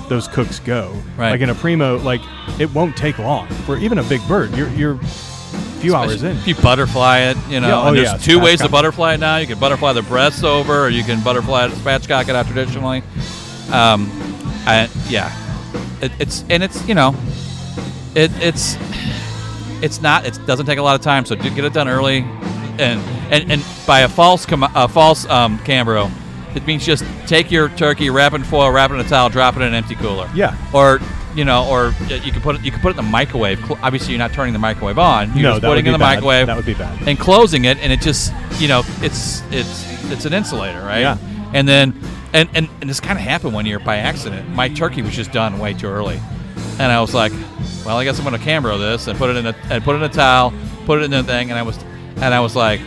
those 0.10 0.28
cooks 0.28 0.60
go. 0.60 0.92
Right. 1.18 1.32
Like 1.32 1.42
in 1.42 1.50
a 1.50 1.56
primo, 1.56 1.98
like 2.00 2.22
it 2.60 2.72
won't 2.74 2.96
take 2.96 3.18
long 3.18 3.48
for 3.66 3.78
even 3.78 3.98
a 3.98 4.04
big 4.04 4.22
bird. 4.28 4.52
You're 4.56 4.70
you're 4.70 5.00
a 5.02 5.06
few 5.82 5.96
hours 5.96 6.22
in. 6.22 6.38
If 6.38 6.48
you 6.48 6.56
butterfly 6.56 7.20
it, 7.22 7.38
you 7.50 7.60
know, 7.60 7.68
Yeah, 7.70 7.90
oh 7.90 7.94
there's 7.94 8.12
yeah, 8.12 8.18
two 8.18 8.40
ways 8.40 8.62
to 8.62 8.70
butterfly 8.70 9.16
it 9.16 9.20
now. 9.20 9.38
You 9.38 9.48
can 9.48 9.60
butterfly 9.60 9.94
the 9.94 10.04
breasts 10.04 10.44
over, 10.44 10.86
or 10.86 10.90
you 10.90 11.04
can 11.04 11.24
butterfly 11.24 11.66
it, 11.66 11.72
spatchcock 11.72 12.30
it 12.30 12.36
out 12.36 12.46
traditionally. 12.46 13.00
Um, 13.72 14.10
I, 14.68 14.90
yeah, 15.10 15.32
it, 16.02 16.12
it's 16.20 16.44
and 16.50 16.62
it's 16.62 16.88
you 16.88 16.94
know, 16.94 17.16
it 18.16 18.32
it's 18.42 18.76
it's 19.86 20.02
not 20.02 20.26
it 20.26 20.38
doesn't 20.46 20.66
take 20.66 20.80
a 20.80 20.82
lot 20.82 20.96
of 20.96 21.02
time, 21.02 21.26
so 21.26 21.36
do 21.36 21.50
get 21.50 21.64
it 21.64 21.74
done 21.74 21.88
early, 21.88 22.26
and 22.80 23.00
and 23.32 23.52
and 23.52 23.66
by 23.88 24.02
a 24.02 24.10
false 24.10 24.46
com- 24.46 24.64
a 24.76 24.88
false 24.88 25.26
um, 25.28 25.60
Cambro, 25.60 26.12
it 26.56 26.66
means 26.66 26.86
just 26.86 27.06
take 27.28 27.52
your 27.52 27.70
turkey, 27.70 28.10
wrap 28.10 28.34
it 28.34 28.38
in 28.38 28.44
foil, 28.44 28.72
wrap 28.72 28.92
it 28.92 28.96
in 28.96 29.00
a 29.00 29.04
towel, 29.08 29.30
drop 29.30 29.56
it 29.56 29.62
in 29.62 29.68
an 29.70 29.74
empty 29.74 29.96
cooler. 29.96 30.30
Yeah. 30.36 30.58
Or 30.74 31.00
you 31.36 31.44
know, 31.46 31.68
or 31.70 31.94
you 32.10 32.32
can 32.32 32.42
put 32.42 32.56
it 32.56 32.64
you 32.66 32.72
can 32.72 32.82
put 32.82 32.90
it 32.90 32.98
in 33.00 33.06
the 33.06 33.12
microwave. 33.12 33.60
Obviously, 33.84 34.12
you're 34.14 34.20
not 34.20 34.34
turning 34.34 34.54
the 34.54 34.60
microwave 34.60 34.98
on. 34.98 35.28
You're 35.34 35.44
no, 35.44 35.50
just 35.52 35.62
that 35.62 35.68
would 35.70 35.74
putting 35.76 35.86
be 35.86 35.90
it 35.92 35.94
in 35.94 36.00
the 36.00 36.04
bad. 36.04 36.16
microwave 36.16 36.48
That 36.48 36.56
would 36.58 36.66
be 36.66 36.74
bad. 36.74 37.08
and 37.08 37.20
closing 37.20 37.66
it, 37.66 37.78
and 37.80 37.92
it 37.94 38.02
just 38.02 38.34
you 38.60 38.68
know 38.68 38.84
it's 39.02 39.42
it's 39.52 39.86
it's 40.12 40.26
an 40.26 40.34
insulator, 40.34 40.80
right? 40.82 41.02
Yeah. 41.02 41.18
And 41.54 41.68
then 41.68 41.94
and 42.34 42.50
and, 42.54 42.70
and 42.82 42.90
this 42.90 43.00
kind 43.00 43.18
of 43.20 43.24
happened 43.24 43.54
one 43.54 43.66
year 43.66 43.80
by 43.80 43.98
accident. 43.98 44.50
My 44.50 44.70
turkey 44.70 45.02
was 45.02 45.14
just 45.14 45.32
done 45.32 45.60
way 45.60 45.74
too 45.74 45.88
early, 45.88 46.20
and 46.80 46.92
I 46.92 47.00
was 47.02 47.14
like, 47.14 47.32
well, 47.86 47.98
I 47.98 48.04
guess 48.04 48.18
I'm 48.18 48.24
gonna 48.26 48.38
Cambro 48.40 48.78
this 48.80 49.08
and 49.08 49.18
put 49.18 49.30
it 49.30 49.36
in 49.38 49.46
a 49.46 49.56
and 49.70 49.84
put 49.84 49.94
it 49.96 50.00
in 50.00 50.04
a 50.04 50.10
towel, 50.10 50.54
put 50.86 51.02
it 51.02 51.06
in 51.06 51.12
the 51.12 51.24
thing, 51.24 51.50
and 51.52 51.60
I 51.60 51.62
was 51.64 51.78
and 52.18 52.34
I 52.34 52.40
was 52.40 52.56
like 52.56 52.82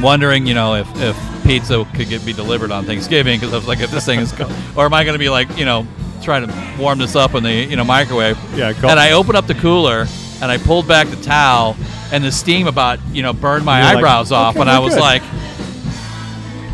wondering, 0.00 0.46
you 0.46 0.54
know, 0.54 0.74
if 0.74 0.88
if 0.96 1.16
pizza 1.44 1.84
could 1.94 2.08
get 2.08 2.24
be 2.24 2.32
delivered 2.32 2.70
on 2.70 2.84
Thanksgiving 2.84 3.38
because 3.38 3.52
I 3.52 3.56
was 3.56 3.68
like, 3.68 3.80
if 3.80 3.90
this 3.90 4.04
thing 4.06 4.20
is, 4.20 4.32
co- 4.32 4.48
or 4.76 4.86
am 4.86 4.94
I 4.94 5.04
gonna 5.04 5.18
be 5.18 5.28
like, 5.28 5.56
you 5.58 5.64
know, 5.64 5.86
trying 6.22 6.46
to 6.46 6.82
warm 6.82 6.98
this 6.98 7.16
up 7.16 7.34
in 7.34 7.42
the 7.42 7.52
you 7.52 7.76
know 7.76 7.84
microwave? 7.84 8.38
Yeah, 8.56 8.68
And 8.70 8.98
I 9.00 9.12
opened 9.12 9.36
up 9.36 9.46
the 9.46 9.54
cooler 9.54 10.06
and 10.40 10.50
I 10.50 10.58
pulled 10.58 10.86
back 10.88 11.08
the 11.08 11.16
towel, 11.22 11.76
and 12.12 12.22
the 12.24 12.32
steam 12.32 12.66
about 12.66 12.98
you 13.12 13.22
know 13.22 13.32
burned 13.32 13.64
my 13.64 13.78
You're 13.78 13.86
like, 13.86 13.96
eyebrows 13.98 14.32
off, 14.32 14.54
okay, 14.54 14.60
and 14.62 14.70
I 14.70 14.78
was 14.78 14.94
good. 14.94 15.00
like, 15.00 15.22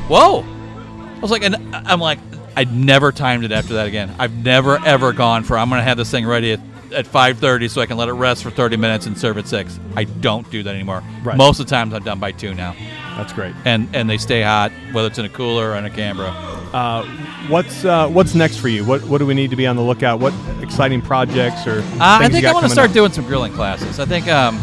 whoa. 0.08 0.42
I 0.42 1.18
was 1.20 1.30
like, 1.30 1.42
and 1.42 1.56
I'm 1.74 2.00
like, 2.00 2.18
I'd 2.56 2.74
never 2.74 3.12
timed 3.12 3.44
it 3.44 3.52
after 3.52 3.74
that 3.74 3.86
again. 3.86 4.14
I've 4.18 4.32
never 4.44 4.78
ever 4.84 5.12
gone 5.12 5.44
for 5.44 5.56
I'm 5.58 5.68
gonna 5.68 5.82
have 5.82 5.96
this 5.98 6.10
thing 6.10 6.26
ready 6.26 6.52
at, 6.52 6.60
at 6.92 7.06
5:30 7.06 7.68
so 7.70 7.80
I 7.80 7.86
can 7.86 7.96
let 7.96 8.08
it 8.08 8.12
rest 8.12 8.42
for 8.42 8.50
30 8.50 8.76
minutes 8.76 9.06
and 9.06 9.16
serve 9.16 9.38
at 9.38 9.46
six. 9.46 9.78
I 9.96 10.04
don't 10.04 10.48
do 10.50 10.62
that 10.62 10.74
anymore. 10.74 11.02
Right. 11.22 11.36
Most 11.36 11.60
of 11.60 11.66
the 11.66 11.70
times 11.70 11.94
I'm 11.94 12.02
done 12.02 12.18
by 12.18 12.32
two 12.32 12.54
now, 12.54 12.74
That's 13.16 13.32
great. 13.32 13.54
and 13.64 13.88
and 13.94 14.08
they 14.08 14.18
stay 14.18 14.42
hot 14.42 14.72
whether 14.92 15.08
it's 15.08 15.18
in 15.18 15.24
a 15.24 15.28
cooler 15.28 15.70
or 15.72 15.76
in 15.76 15.84
a 15.84 15.90
Cambro. 15.90 16.32
Uh, 16.72 17.02
what's 17.48 17.84
uh, 17.84 18.08
what's 18.08 18.34
next 18.34 18.56
for 18.58 18.68
you? 18.68 18.84
What 18.84 19.02
what 19.04 19.18
do 19.18 19.26
we 19.26 19.34
need 19.34 19.50
to 19.50 19.56
be 19.56 19.66
on 19.66 19.76
the 19.76 19.82
lookout? 19.82 20.20
What 20.20 20.32
exciting 20.62 21.02
projects 21.02 21.66
or 21.66 21.80
Uh, 21.80 21.84
I 22.00 22.28
think 22.28 22.44
I 22.44 22.52
want 22.52 22.64
to 22.66 22.70
start 22.70 22.90
up? 22.90 22.94
doing 22.94 23.12
some 23.12 23.26
grilling 23.26 23.52
classes. 23.52 23.98
I 23.98 24.04
think 24.04 24.28
um, 24.28 24.60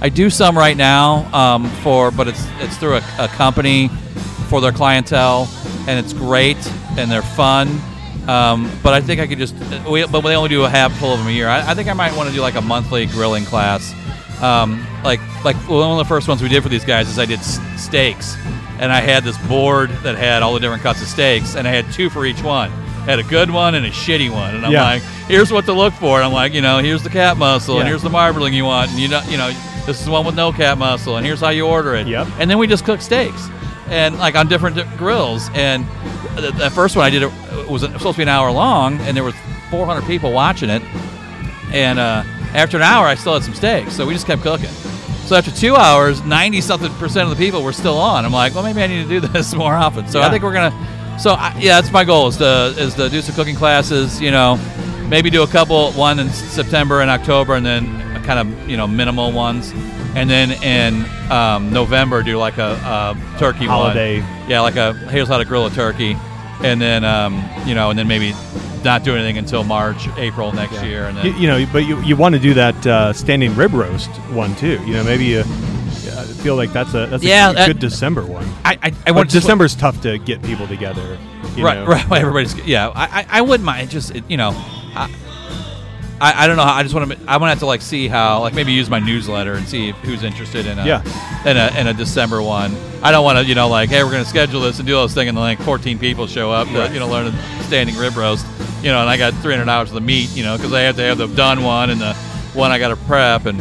I 0.00 0.08
do 0.08 0.30
some 0.30 0.56
right 0.56 0.76
now 0.76 1.28
um, 1.34 1.68
for, 1.82 2.10
but 2.10 2.26
it's 2.28 2.46
it's 2.60 2.76
through 2.78 2.96
a, 2.96 3.02
a 3.18 3.28
company 3.28 3.88
for 4.48 4.60
their 4.60 4.72
clientele, 4.72 5.48
and 5.86 5.98
it's 5.98 6.12
great 6.12 6.56
and 6.98 7.10
they're 7.10 7.22
fun. 7.22 7.80
Um, 8.28 8.70
but 8.82 8.94
I 8.94 9.00
think 9.00 9.20
I 9.20 9.26
could 9.26 9.38
just, 9.38 9.54
we, 9.88 10.04
but 10.06 10.20
they 10.20 10.36
only 10.36 10.48
do 10.48 10.62
a 10.64 10.68
half 10.68 10.92
handful 10.92 11.12
of 11.12 11.18
them 11.18 11.28
a 11.28 11.32
year. 11.32 11.48
I, 11.48 11.70
I 11.70 11.74
think 11.74 11.88
I 11.88 11.92
might 11.92 12.16
want 12.16 12.28
to 12.28 12.34
do 12.34 12.40
like 12.40 12.54
a 12.54 12.60
monthly 12.60 13.06
grilling 13.06 13.44
class. 13.44 13.92
Um, 14.42 14.84
like 15.04 15.20
like 15.44 15.56
one 15.68 15.90
of 15.90 15.98
the 15.98 16.04
first 16.04 16.28
ones 16.28 16.42
we 16.42 16.48
did 16.48 16.62
for 16.62 16.68
these 16.68 16.84
guys 16.84 17.08
is 17.08 17.18
I 17.18 17.26
did 17.26 17.38
s- 17.40 17.58
steaks, 17.80 18.36
and 18.80 18.92
I 18.92 19.00
had 19.00 19.22
this 19.24 19.36
board 19.46 19.90
that 20.02 20.16
had 20.16 20.42
all 20.42 20.54
the 20.54 20.60
different 20.60 20.82
cuts 20.82 21.00
of 21.02 21.08
steaks, 21.08 21.54
and 21.56 21.66
I 21.66 21.70
had 21.72 21.92
two 21.92 22.10
for 22.10 22.24
each 22.26 22.42
one. 22.42 22.70
I 22.72 23.04
had 23.06 23.18
a 23.18 23.24
good 23.24 23.50
one 23.50 23.74
and 23.74 23.84
a 23.86 23.90
shitty 23.90 24.30
one, 24.30 24.54
and 24.56 24.64
I'm 24.66 24.72
Yeah. 24.72 24.82
like, 24.84 25.02
here's 25.28 25.52
what 25.52 25.64
to 25.66 25.72
look 25.72 25.92
for. 25.94 26.18
And 26.18 26.24
I'm 26.26 26.32
like, 26.32 26.54
you 26.54 26.60
know, 26.60 26.78
here's 26.78 27.02
the 27.02 27.10
cap 27.10 27.36
muscle, 27.36 27.78
and 27.78 27.88
here's 27.88 28.02
the 28.02 28.10
marbling 28.10 28.54
you 28.54 28.64
want, 28.64 28.90
and 28.90 28.98
you 29.00 29.08
know, 29.08 29.22
you 29.28 29.36
know, 29.36 29.48
this 29.86 29.98
is 30.00 30.04
the 30.06 30.10
one 30.12 30.24
with 30.24 30.36
no 30.36 30.52
cap 30.52 30.78
muscle, 30.78 31.16
and 31.16 31.26
here's 31.26 31.40
how 31.40 31.48
you 31.50 31.66
order 31.66 31.94
it. 31.96 32.06
Yep. 32.06 32.28
And 32.38 32.48
then 32.50 32.58
we 32.58 32.66
just 32.68 32.84
cooked 32.84 33.02
steaks, 33.02 33.48
and 33.88 34.16
like 34.18 34.34
on 34.36 34.46
different 34.48 34.76
di- 34.76 34.96
grills. 34.96 35.50
And 35.54 35.84
the, 36.36 36.52
the 36.52 36.70
first 36.70 36.96
one 36.96 37.04
I 37.04 37.10
did 37.10 37.22
it 37.22 37.30
was 37.68 37.82
supposed 37.82 38.02
to 38.02 38.16
be 38.18 38.22
an 38.22 38.28
hour 38.28 38.50
long, 38.50 38.98
and 39.00 39.16
there 39.16 39.24
was 39.24 39.34
400 39.70 40.06
people 40.06 40.32
watching 40.32 40.70
it. 40.70 40.82
And 41.72 41.98
uh, 41.98 42.24
after 42.54 42.76
an 42.76 42.82
hour, 42.82 43.06
I 43.06 43.14
still 43.14 43.34
had 43.34 43.42
some 43.42 43.54
steaks, 43.54 43.94
so 43.96 44.06
we 44.06 44.12
just 44.12 44.26
kept 44.26 44.42
cooking. 44.42 44.70
So 45.26 45.36
after 45.36 45.50
two 45.50 45.76
hours, 45.76 46.22
90 46.22 46.60
something 46.60 46.92
percent 46.94 47.30
of 47.30 47.36
the 47.36 47.42
people 47.42 47.62
were 47.62 47.72
still 47.72 47.96
on. 47.96 48.24
I'm 48.24 48.32
like, 48.32 48.54
well, 48.54 48.62
maybe 48.62 48.82
I 48.82 48.86
need 48.86 49.02
to 49.04 49.08
do 49.08 49.20
this 49.28 49.54
more 49.54 49.74
often. 49.74 50.06
So 50.08 50.20
I 50.20 50.30
think 50.30 50.42
we're 50.42 50.52
gonna. 50.52 51.18
So 51.18 51.32
I, 51.32 51.56
yeah, 51.58 51.80
that's 51.80 51.92
my 51.92 52.04
goal 52.04 52.28
is 52.28 52.36
to 52.38 52.74
is 52.76 52.94
to 52.94 53.08
do 53.08 53.22
some 53.22 53.34
cooking 53.34 53.56
classes. 53.56 54.20
You 54.20 54.30
know, 54.30 54.56
maybe 55.08 55.30
do 55.30 55.42
a 55.42 55.46
couple, 55.46 55.92
one 55.92 56.18
in 56.18 56.28
September 56.30 57.00
and 57.00 57.10
October, 57.10 57.54
and 57.54 57.64
then 57.64 58.02
kind 58.24 58.38
of 58.38 58.68
you 58.68 58.76
know 58.76 58.86
minimal 58.86 59.32
ones, 59.32 59.72
and 60.14 60.28
then 60.28 60.52
in 60.62 61.04
um, 61.30 61.72
November 61.72 62.22
do 62.22 62.36
like 62.36 62.58
a, 62.58 62.72
a 62.72 63.38
turkey 63.38 63.66
Holiday. 63.66 64.20
one. 64.20 64.50
Yeah, 64.50 64.60
like 64.60 64.76
a 64.76 64.92
here's 64.92 65.28
how 65.28 65.38
to 65.38 65.44
grill 65.44 65.66
a 65.66 65.70
turkey, 65.70 66.16
and 66.64 66.80
then 66.80 67.04
um, 67.04 67.42
you 67.66 67.74
know, 67.74 67.90
and 67.90 67.98
then 67.98 68.08
maybe 68.08 68.32
not 68.84 69.04
do 69.04 69.14
anything 69.14 69.38
until 69.38 69.62
March, 69.64 70.08
April 70.16 70.52
next 70.52 70.82
year, 70.82 71.04
and 71.06 71.16
then 71.16 71.26
You, 71.26 71.32
you 71.34 71.46
know, 71.46 71.66
but 71.72 71.86
you, 71.86 72.00
you 72.02 72.16
want 72.16 72.34
to 72.34 72.40
do 72.40 72.52
that 72.54 72.86
uh, 72.86 73.12
standing 73.12 73.54
rib 73.54 73.72
roast 73.74 74.10
one 74.32 74.54
too. 74.56 74.80
You 74.86 74.94
know, 74.94 75.04
maybe 75.04 75.24
you 75.24 75.38
yeah, 76.04 76.20
I 76.20 76.24
feel 76.42 76.56
like 76.56 76.72
that's 76.72 76.94
a 76.94 77.06
that's 77.06 77.22
Yeah, 77.22 77.50
a 77.50 77.54
that- 77.54 77.66
good 77.68 77.78
December 77.78 78.24
one. 78.26 78.46
I 78.64 78.78
I, 78.82 78.92
I 79.06 79.10
want 79.12 79.30
December's 79.30 79.74
tough 79.76 80.00
to 80.02 80.18
get 80.18 80.42
people 80.42 80.66
together. 80.66 81.18
You 81.56 81.64
right, 81.64 81.78
know? 81.78 81.86
right. 81.86 82.12
Everybody's 82.20 82.54
yeah. 82.66 82.88
I, 82.88 83.20
I, 83.20 83.26
I 83.38 83.40
wouldn't 83.42 83.64
mind. 83.64 83.90
Just 83.90 84.12
you 84.28 84.36
know, 84.36 84.50
I, 84.96 85.12
I, 86.22 86.44
I 86.44 86.46
don't 86.46 86.56
know. 86.56 86.62
I 86.62 86.82
just 86.84 86.94
want 86.94 87.10
to. 87.10 87.18
I 87.26 87.36
want 87.38 87.48
to 87.48 87.52
have 87.54 87.58
to 87.58 87.66
like 87.66 87.82
see 87.82 88.06
how 88.06 88.40
like 88.40 88.54
maybe 88.54 88.72
use 88.72 88.88
my 88.88 89.00
newsletter 89.00 89.54
and 89.54 89.66
see 89.66 89.88
if, 89.88 89.96
who's 89.96 90.22
interested 90.22 90.66
in 90.66 90.78
a 90.78 90.86
Yeah. 90.86 91.02
in 91.44 91.56
a 91.56 91.80
in 91.80 91.86
a 91.88 91.94
December 91.94 92.40
one. 92.40 92.76
I 93.02 93.10
don't 93.10 93.24
want 93.24 93.38
to 93.38 93.44
you 93.44 93.54
know 93.56 93.68
like 93.68 93.88
hey 93.90 94.04
we're 94.04 94.12
going 94.12 94.22
to 94.22 94.28
schedule 94.28 94.60
this 94.60 94.78
and 94.78 94.86
do 94.86 94.96
all 94.96 95.02
this 95.06 95.14
thing 95.14 95.26
and 95.28 95.36
then 95.36 95.42
like 95.42 95.58
14 95.60 95.98
people 95.98 96.28
show 96.28 96.52
up 96.52 96.68
to 96.68 96.92
you 96.92 97.00
know 97.00 97.08
learn 97.08 97.26
a 97.26 97.62
standing 97.64 97.96
rib 97.96 98.16
roast. 98.16 98.46
You 98.82 98.90
know, 98.90 99.00
and 99.00 99.08
I 99.10 99.16
got 99.16 99.32
300 99.34 99.68
hours 99.68 99.88
of 99.90 99.94
the 99.94 100.00
meat. 100.00 100.30
You 100.36 100.44
know, 100.44 100.56
because 100.56 100.72
I 100.72 100.80
have 100.82 100.96
to 100.96 101.02
have 101.02 101.18
the 101.18 101.26
done 101.26 101.62
one 101.64 101.90
and 101.90 102.00
the 102.00 102.14
one 102.54 102.70
I 102.70 102.78
got 102.78 102.88
to 102.88 102.96
prep 102.96 103.46
and. 103.46 103.60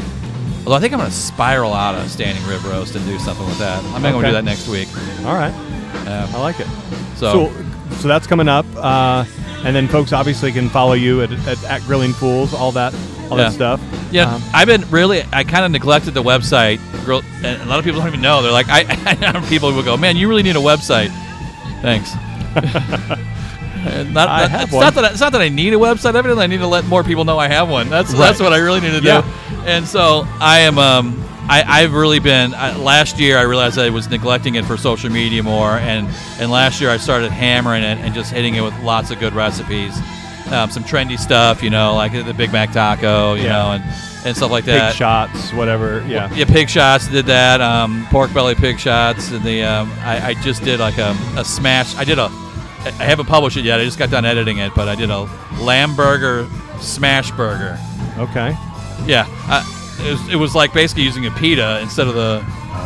Although 0.63 0.75
I 0.75 0.79
think 0.79 0.93
I'm 0.93 0.99
going 0.99 1.09
to 1.09 1.15
spiral 1.17 1.73
out 1.73 1.95
of 1.95 2.07
standing 2.11 2.45
rib 2.45 2.63
roast 2.65 2.93
and 2.95 3.03
do 3.07 3.17
something 3.17 3.43
with 3.47 3.57
that. 3.57 3.83
I'm 3.95 4.03
going 4.03 4.21
to 4.21 4.27
do 4.27 4.33
that 4.33 4.43
next 4.43 4.67
week. 4.67 4.87
All 5.25 5.33
right, 5.33 5.51
Um, 6.05 6.35
I 6.35 6.39
like 6.39 6.59
it. 6.59 6.67
so, 7.15 7.49
So, 7.49 7.63
so 7.95 8.07
that's 8.07 8.27
coming 8.27 8.47
up, 8.47 8.67
uh, 8.75 9.25
and 9.63 9.75
then 9.75 9.87
folks 9.87 10.11
obviously 10.13 10.51
can 10.51 10.69
follow 10.69 10.93
you 10.93 11.21
at, 11.21 11.31
at, 11.31 11.63
at 11.65 11.81
Grillin' 11.81 12.13
Fools, 12.13 12.53
all 12.53 12.71
that, 12.73 12.93
all 13.29 13.37
Yeah. 13.37 13.45
that 13.45 13.53
stuff. 13.53 13.81
Yeah, 14.11 14.33
Um, 14.35 14.41
I've 14.53 14.67
been 14.67 14.89
really. 14.89 15.23
I 15.31 15.43
kind 15.43 15.63
of 15.65 15.71
neglected 15.71 16.13
the 16.13 16.23
website. 16.23 16.79
Grill- 17.05 17.23
a 17.43 17.65
lot 17.65 17.79
of 17.79 17.85
people 17.85 17.99
don't 17.99 18.07
even 18.09 18.21
know. 18.21 18.41
They're 18.41 18.51
like, 18.51 18.67
I, 18.69 18.85
I 19.35 19.45
people 19.49 19.71
will 19.73 19.83
go, 19.83 19.95
man, 19.97 20.17
you 20.17 20.27
really 20.27 20.43
need 20.43 20.55
a 20.55 20.59
website. 20.59 21.09
Thanks. 21.81 22.13
Not, 24.13 24.27
I 24.29 24.47
have 24.47 24.63
it's 24.65 24.71
one. 24.73 24.83
not 24.83 24.93
that 24.93 25.05
I, 25.05 25.09
it's 25.09 25.19
not 25.19 25.31
that 25.31 25.41
I 25.41 25.49
need 25.49 25.73
a 25.73 25.77
website. 25.77 26.13
Evidently, 26.13 26.43
I 26.43 26.47
need 26.47 26.59
to 26.59 26.67
let 26.67 26.85
more 26.85 27.03
people 27.03 27.25
know 27.25 27.39
I 27.39 27.47
have 27.47 27.67
one. 27.67 27.89
That's 27.89 28.11
Right. 28.11 28.19
that's 28.19 28.39
what 28.39 28.53
I 28.53 28.57
really 28.57 28.79
need 28.79 28.91
to 28.91 29.01
do. 29.01 29.07
Yeah. 29.07 29.23
And 29.65 29.87
so 29.87 30.27
I 30.39 30.59
am. 30.59 30.77
Um, 30.77 31.17
I, 31.49 31.63
I've 31.67 31.93
really 31.93 32.19
been. 32.19 32.53
I, 32.53 32.75
last 32.77 33.19
year, 33.19 33.37
I 33.37 33.41
realized 33.41 33.77
I 33.77 33.89
was 33.89 34.09
neglecting 34.09 34.55
it 34.55 34.63
for 34.65 34.77
social 34.77 35.09
media 35.09 35.43
more, 35.43 35.71
and 35.71 36.07
and 36.39 36.51
last 36.51 36.79
year 36.79 36.89
I 36.89 36.97
started 36.97 37.31
hammering 37.31 37.83
it 37.83 37.97
and 37.97 38.13
just 38.13 38.31
hitting 38.31 38.55
it 38.55 38.61
with 38.61 38.77
lots 38.83 39.11
of 39.11 39.19
good 39.19 39.33
recipes, 39.33 39.97
um, 40.51 40.69
some 40.69 40.83
trendy 40.83 41.17
stuff, 41.19 41.61
you 41.63 41.69
know, 41.69 41.95
like 41.95 42.13
the 42.13 42.33
Big 42.33 42.51
Mac 42.53 42.71
taco, 42.71 43.33
you 43.33 43.43
Yeah. 43.43 43.49
know, 43.51 43.71
and 43.73 43.83
and 44.23 44.37
stuff 44.37 44.51
like 44.51 44.65
that. 44.65 44.95
shots, 44.95 45.51
whatever. 45.51 46.05
Yeah. 46.07 46.31
Yeah, 46.33 46.45
pig 46.45 46.69
shots 46.69 47.07
did 47.07 47.25
that. 47.25 47.59
Um, 47.59 48.05
pork 48.11 48.31
belly 48.33 48.53
pig 48.55 48.79
shots, 48.79 49.31
and 49.31 49.43
the 49.43 49.63
um, 49.63 49.91
I, 50.03 50.27
I 50.27 50.33
just 50.35 50.63
did 50.63 50.79
like 50.79 50.99
a, 50.99 51.17
a 51.37 51.43
smash. 51.43 51.95
I 51.95 52.03
did 52.03 52.19
a. 52.19 52.25
I 52.83 53.03
haven't 53.03 53.25
published 53.27 53.57
it 53.57 53.65
yet. 53.65 53.79
I 53.79 53.83
just 53.83 53.99
got 53.99 54.09
done 54.09 54.25
editing 54.25 54.59
it, 54.59 54.73
but 54.75 54.87
I 54.87 54.95
did 54.95 55.09
a 55.09 55.23
lamb 55.59 55.95
burger 55.95 56.47
smash 56.79 57.29
burger. 57.31 57.77
Okay. 58.17 58.55
Yeah, 59.05 59.25
I, 59.47 59.80
it, 60.05 60.11
was, 60.11 60.29
it 60.29 60.35
was 60.35 60.55
like 60.55 60.73
basically 60.73 61.03
using 61.03 61.25
a 61.25 61.31
pita 61.31 61.79
instead 61.81 62.07
of 62.07 62.15
the 62.15 62.43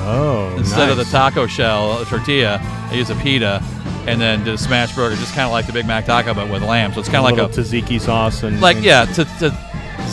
Oh, 0.07 0.53
instead 0.57 0.89
of 0.89 0.97
the 0.97 1.03
taco 1.05 1.47
shell 1.47 2.01
a 2.01 2.05
tortilla. 2.05 2.59
I 2.61 2.93
used 2.93 3.09
a 3.11 3.15
pita, 3.15 3.63
and 4.07 4.19
then 4.21 4.43
did 4.43 4.53
a 4.53 4.57
smash 4.57 4.95
burger, 4.95 5.15
just 5.15 5.33
kind 5.33 5.45
of 5.45 5.51
like 5.51 5.65
the 5.67 5.73
Big 5.73 5.85
Mac 5.87 6.05
taco, 6.05 6.33
but 6.33 6.49
with 6.49 6.61
lamb. 6.63 6.93
So 6.93 6.99
it's 6.99 7.09
kind 7.09 7.25
of 7.25 7.37
like 7.37 7.49
a 7.49 7.51
tzatziki 7.53 7.99
sauce 7.99 8.43
and 8.43 8.61
like 8.61 8.77
and- 8.77 8.85
yeah, 8.85 9.05
to, 9.05 9.25
to, 9.25 9.49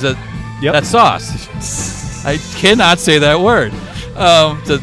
to 0.00 0.18
Yep. 0.62 0.72
that 0.74 0.86
sauce. 0.86 2.24
I 2.24 2.36
cannot 2.58 2.98
say 3.00 3.18
that 3.18 3.40
word. 3.40 3.72
Um, 4.16 4.62
to, 4.66 4.80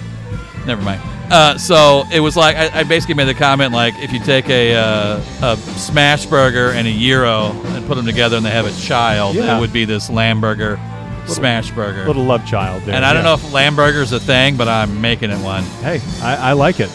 never 0.66 0.82
mind. 0.82 1.02
Uh, 1.32 1.58
so 1.58 2.04
it 2.12 2.20
was 2.20 2.36
like 2.36 2.56
I, 2.58 2.80
I 2.80 2.84
basically 2.84 3.14
made 3.16 3.28
the 3.28 3.34
comment 3.36 3.72
like 3.72 3.94
if 4.00 4.12
you 4.12 4.20
take 4.20 4.50
a, 4.50 4.76
uh, 4.76 5.22
a 5.44 5.58
smash 5.58 6.26
burger 6.26 6.72
and 6.72 6.88
a 6.88 6.92
gyro 6.92 7.52
and 7.68 7.86
put 7.88 7.96
them 7.96 8.06
together 8.06 8.36
and 8.38 8.46
they 8.46 8.50
have 8.50 8.66
a 8.66 8.82
child, 8.82 9.36
Yeah. 9.36 9.56
it 9.56 9.60
would 9.62 9.72
be 9.72 9.86
this 9.86 10.10
lamb 10.10 10.42
burger, 10.42 10.78
smash 11.36 11.72
burger. 11.72 12.06
little 12.06 12.24
love 12.26 12.46
child 12.46 12.84
there. 12.84 12.96
and 12.96 13.06
I 13.06 13.14
don't 13.14 13.24
yeah. 13.24 13.30
know 13.30 13.34
if 13.36 13.54
lamb 13.54 13.76
burger 13.76 14.02
is 14.02 14.12
a 14.12 14.20
thing, 14.20 14.58
but 14.58 14.68
I'm 14.68 15.02
making 15.02 15.30
it 15.32 15.44
one. 15.44 15.64
Hey, 15.84 16.02
I, 16.22 16.50
I 16.50 16.54
like 16.54 16.80
it. 16.80 16.90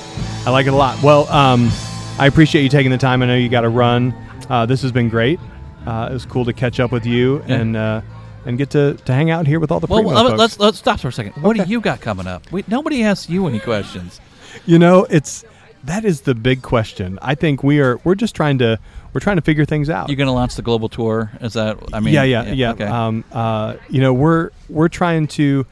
I 0.47 0.51
like 0.51 0.67
it 0.67 0.73
a 0.73 0.77
lot. 0.77 1.03
Well, 1.03 1.27
um, 1.29 1.71
I 2.19 2.27
appreciate 2.27 2.63
you 2.63 2.69
taking 2.69 2.91
the 2.91 2.99
time. 2.99 3.23
I 3.23 3.27
know 3.27 3.37
you 3.37 3.49
got 3.49 3.63
to 3.63 3.69
run. 3.69 4.15
Uh, 4.49 4.67
this 4.67 4.83
has 4.83 4.93
been 4.93 5.09
great. 5.09 5.41
Uh, 5.87 6.09
it 6.11 6.13
was 6.15 6.27
cool 6.27 6.45
to 6.45 6.53
catch 6.53 6.81
up 6.81 6.93
with 6.93 7.07
you 7.07 7.43
Yeah. 7.47 7.55
and 7.57 7.77
uh, 7.77 8.01
and 8.47 8.59
get 8.59 8.71
to, 8.71 8.95
to 8.95 9.13
hang 9.13 9.31
out 9.31 9.47
here 9.47 9.59
with 9.59 9.71
all 9.71 9.81
the 9.81 9.87
Well, 9.87 10.01
Primo 10.03 10.15
let- 10.17 10.27
folks. 10.29 10.39
let's 10.39 10.59
let's 10.61 10.79
stop 10.79 11.01
for 11.01 11.09
a 11.09 11.13
second. 11.13 11.33
What 11.43 11.57
Okay. 11.57 11.65
do 11.65 11.71
you 11.71 11.81
got 11.81 12.01
coming 12.01 12.27
up? 12.27 12.51
We, 12.53 12.63
nobody 12.69 13.03
asks 13.03 13.29
you 13.31 13.47
any 13.47 13.59
questions. 13.59 14.21
You 14.67 14.79
know, 14.79 15.05
it's 15.11 15.45
that 15.85 16.05
is 16.05 16.23
the 16.23 16.35
big 16.35 16.63
question. 16.63 17.19
I 17.23 17.35
think 17.35 17.63
we 17.63 17.81
are 17.81 17.99
we're 18.05 18.15
just 18.15 18.35
trying 18.35 18.59
to 18.59 18.79
we're 19.13 19.21
trying 19.21 19.37
to 19.37 19.43
figure 19.43 19.65
things 19.65 19.91
out. 19.91 20.09
You're 20.09 20.17
going 20.17 20.29
to 20.29 20.33
launch 20.33 20.57
the 20.57 20.63
global 20.63 20.89
tour? 20.89 21.31
Is 21.41 21.53
that? 21.55 21.79
I 21.93 22.01
mean, 22.01 22.15
yeah, 22.15 22.25
yeah, 22.25 22.53
yeah. 22.53 22.71
Okay. 22.73 22.85
Um, 22.85 23.25
uh, 23.33 23.77
you 23.89 24.01
know, 24.01 24.13
we're 24.13 24.51
we're 24.69 24.89
trying 24.89 25.27
to, 25.29 25.67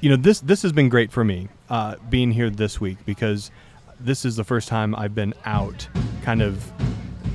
you 0.00 0.10
know, 0.10 0.16
this 0.16 0.40
this 0.40 0.62
has 0.62 0.72
been 0.72 0.88
great 0.88 1.12
for 1.12 1.24
me 1.24 1.48
uh, 1.70 1.96
being 2.08 2.32
here 2.32 2.50
this 2.50 2.80
week 2.80 2.98
because 3.04 3.50
this 4.00 4.24
is 4.24 4.36
the 4.36 4.44
first 4.44 4.68
time 4.68 4.94
I've 4.94 5.14
been 5.14 5.34
out, 5.44 5.88
kind 6.22 6.40
of 6.40 6.72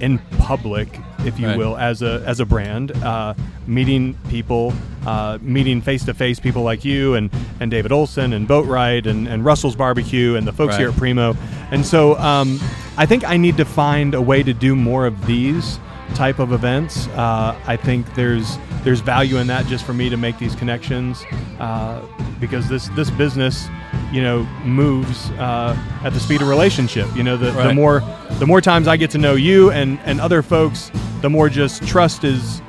in 0.03 0.19
public, 0.37 0.87
if 1.25 1.39
you 1.39 1.47
Right. 1.47 1.57
will, 1.57 1.77
as 1.77 2.01
a 2.01 2.21
as 2.25 2.39
a 2.39 2.45
brand, 2.45 2.91
uh, 3.03 3.33
meeting 3.67 4.15
people, 4.29 4.73
uh, 5.05 5.37
meeting 5.41 5.81
face 5.81 6.03
to 6.05 6.13
face 6.13 6.39
people 6.39 6.63
like 6.63 6.83
you 6.85 7.15
and 7.15 7.29
and 7.59 7.71
David 7.71 7.91
Olson 7.91 8.33
and 8.33 8.47
Boatwright 8.47 9.05
and 9.07 9.27
and 9.27 9.45
Russell's 9.45 9.75
Barbecue 9.75 10.35
and 10.35 10.45
the 10.45 10.51
folks 10.51 10.71
Right. 10.73 10.79
here 10.81 10.89
at 10.89 10.97
Primo, 10.97 11.35
and 11.71 11.85
so 11.85 12.17
um, 12.19 12.59
I 12.97 13.05
think 13.05 13.23
I 13.23 13.37
need 13.37 13.57
to 13.57 13.65
find 13.65 14.13
a 14.13 14.21
way 14.21 14.43
to 14.43 14.53
do 14.53 14.75
more 14.75 15.05
of 15.07 15.25
these 15.25 15.79
type 16.15 16.39
of 16.39 16.51
events. 16.51 17.07
Uh, 17.15 17.55
I 17.65 17.75
think 17.77 18.13
there's 18.15 18.57
there's 18.83 18.99
value 18.99 19.37
in 19.37 19.47
that 19.47 19.65
just 19.67 19.85
for 19.85 19.93
me 19.93 20.09
to 20.09 20.17
make 20.17 20.37
these 20.37 20.55
connections 20.55 21.23
uh, 21.59 22.01
because 22.41 22.67
this 22.67 22.89
this 22.97 23.09
business, 23.11 23.67
you 24.13 24.21
know, 24.21 24.43
moves 24.63 25.31
uh, 25.31 25.75
at 26.03 26.13
the 26.13 26.19
speed 26.19 26.41
of 26.41 26.47
relationship. 26.47 27.07
You 27.15 27.23
know, 27.23 27.35
the, 27.35 27.51
the 27.51 27.73
more 27.73 28.01
the 28.33 28.45
more 28.45 28.61
times 28.61 28.87
I 28.87 28.95
get 28.95 29.09
to 29.11 29.17
know 29.17 29.33
you 29.33 29.71
and 29.71 29.99
and 30.05 30.21
other 30.21 30.43
folks, 30.43 30.91
the 31.21 31.29
more 31.29 31.49
just 31.49 31.85
trust 31.87 32.23
is 32.23 32.61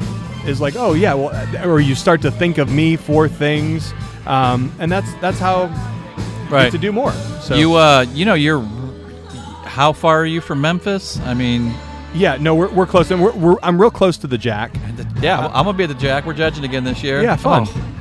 is 0.47 0.61
like, 0.61 0.75
oh 0.77 0.95
yeah, 0.95 1.13
well, 1.13 1.69
or 1.69 1.81
you 1.81 1.95
start 1.95 2.23
to 2.23 2.31
think 2.31 2.57
of 2.57 2.73
me 2.73 2.97
for 2.97 3.29
things, 3.29 3.93
um, 4.27 4.73
and 4.79 4.91
that's 4.91 5.13
that's 5.21 5.39
how 5.39 5.67
right. 6.51 6.65
get 6.65 6.73
to 6.73 6.79
do 6.79 6.93
more. 6.93 7.13
So 7.43 7.55
You 7.55 7.75
uh, 7.75 8.07
you 8.13 8.25
know, 8.25 8.35
you're. 8.35 8.63
How 9.65 9.93
far 9.93 10.21
are 10.21 10.27
you 10.27 10.41
from 10.41 10.61
Memphis? 10.61 11.19
I 11.21 11.35
mean, 11.35 11.75
yeah, 12.15 12.37
no, 12.37 12.55
we're, 12.55 12.73
we're 12.73 12.87
close, 12.87 13.11
and 13.11 13.21
we're, 13.21 13.33
we're 13.33 13.57
I'm 13.61 13.81
real 13.81 13.91
close 13.91 14.17
to 14.19 14.29
the 14.29 14.39
Jack. 14.39 14.73
the, 14.97 15.05
yeah, 15.21 15.49
I'm 15.49 15.65
gonna 15.65 15.73
be 15.73 15.83
at 15.83 15.89
the 15.89 15.95
Jack. 15.95 16.27
We're 16.27 16.35
judging 16.35 16.65
again 16.65 16.85
this 16.85 17.03
year. 17.03 17.21
Yeah, 17.21 17.35
fun. 17.35 17.67
Oh, 17.67 17.94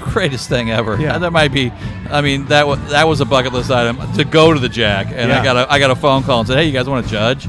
greatest 0.00 0.48
thing 0.48 0.70
ever. 0.70 0.98
Yeah. 1.00 1.18
that 1.18 1.30
might 1.32 1.52
be. 1.52 1.70
I 2.10 2.20
mean, 2.20 2.46
that 2.46 2.66
was 2.66 2.78
that 2.90 3.06
was 3.06 3.20
a 3.20 3.24
bucket 3.24 3.52
list 3.52 3.70
item 3.70 3.98
to 4.14 4.24
go 4.24 4.52
to 4.52 4.58
the 4.60 4.68
Jack, 4.68 5.06
and 5.08 5.28
Yeah. 5.30 5.40
I 5.40 5.44
got 5.44 5.56
a 5.56 5.72
I 5.72 5.78
got 5.78 5.90
a 5.90 5.96
phone 5.96 6.22
call 6.22 6.40
and 6.40 6.48
said, 6.48 6.56
"Hey, 6.58 6.64
you 6.64 6.72
guys 6.72 6.88
want 6.88 7.04
to 7.04 7.10
judge?" 7.10 7.46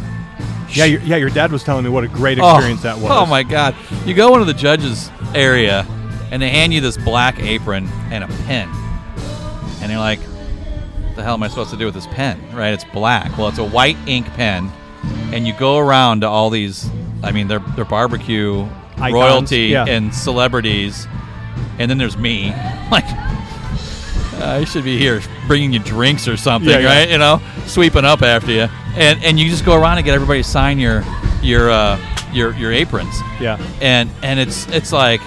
Yeah, 0.72 0.86
your, 0.86 1.02
yeah, 1.02 1.16
your 1.16 1.32
dad 1.32 1.52
was 1.52 1.64
telling 1.64 1.84
me 1.84 1.90
what 1.90 2.04
a 2.04 2.08
great 2.08 2.38
Oh, 2.40 2.52
experience 2.56 2.84
that 2.84 2.98
was. 3.00 3.10
Oh 3.12 3.26
my 3.26 3.42
God! 3.44 3.76
You 4.06 4.14
go 4.14 4.34
into 4.34 4.46
the 4.46 4.54
judges 4.54 5.10
area, 5.34 5.86
and 6.32 6.40
they 6.42 6.50
hand 6.50 6.74
you 6.74 6.82
this 6.82 6.96
black 6.98 7.40
apron 7.40 7.88
and 8.12 8.24
a 8.24 8.28
pen, 8.46 8.70
and 9.82 9.92
you're 9.92 10.00
like, 10.00 10.20
"What 10.20 11.16
the 11.16 11.24
hell 11.24 11.34
am 11.34 11.42
I 11.44 11.48
supposed 11.48 11.72
to 11.72 11.78
do 11.78 11.86
with 11.86 11.96
this 11.96 12.08
pen?" 12.08 12.40
Right? 12.54 12.74
It's 12.74 12.84
black. 12.84 13.36
Well, 13.38 13.48
it's 13.48 13.58
a 13.58 13.64
white 13.64 13.98
ink 14.06 14.28
pen, 14.34 14.72
and 15.34 15.48
you 15.48 15.54
go 15.54 15.78
around 15.80 16.22
to 16.22 16.28
all 16.28 16.50
these. 16.52 16.88
I 17.24 17.32
mean, 17.32 17.48
they're 17.48 17.64
they're 17.76 17.84
barbecue 17.86 18.68
Icons, 18.98 19.14
royalty 19.14 19.60
yeah. 19.68 19.86
and 19.88 20.14
celebrities, 20.14 21.08
and 21.80 21.89
then 21.89 21.98
there's 21.98 22.18
me. 22.18 22.54
Like, 22.92 23.06
I 24.42 24.63
should 24.65 24.84
be 24.84 24.98
here 24.98 25.22
bringing 25.48 25.72
you 25.74 25.80
drinks 25.80 26.28
or 26.28 26.38
something, 26.38 26.70
Yeah, 26.72 26.80
yeah. 26.80 27.00
right? 27.00 27.10
You 27.10 27.18
know, 27.20 27.42
sweeping 27.68 28.04
up 28.06 28.22
after 28.24 28.52
you, 28.52 28.68
and 28.96 29.24
and 29.24 29.39
you 29.39 29.50
just 29.50 29.63
go 29.65 29.76
around 29.80 29.98
and 29.98 30.06
get 30.06 30.15
everybody 30.15 30.42
to 30.42 30.48
sign 30.48 30.80
your 30.80 31.04
your 31.44 31.70
uh, 31.70 32.00
your 32.34 32.54
your 32.56 32.72
aprons, 32.72 33.13
Yeah. 33.39 33.58
and 33.82 34.10
and 34.24 34.39
it's 34.39 34.65
it's 34.70 34.92
like, 34.92 35.20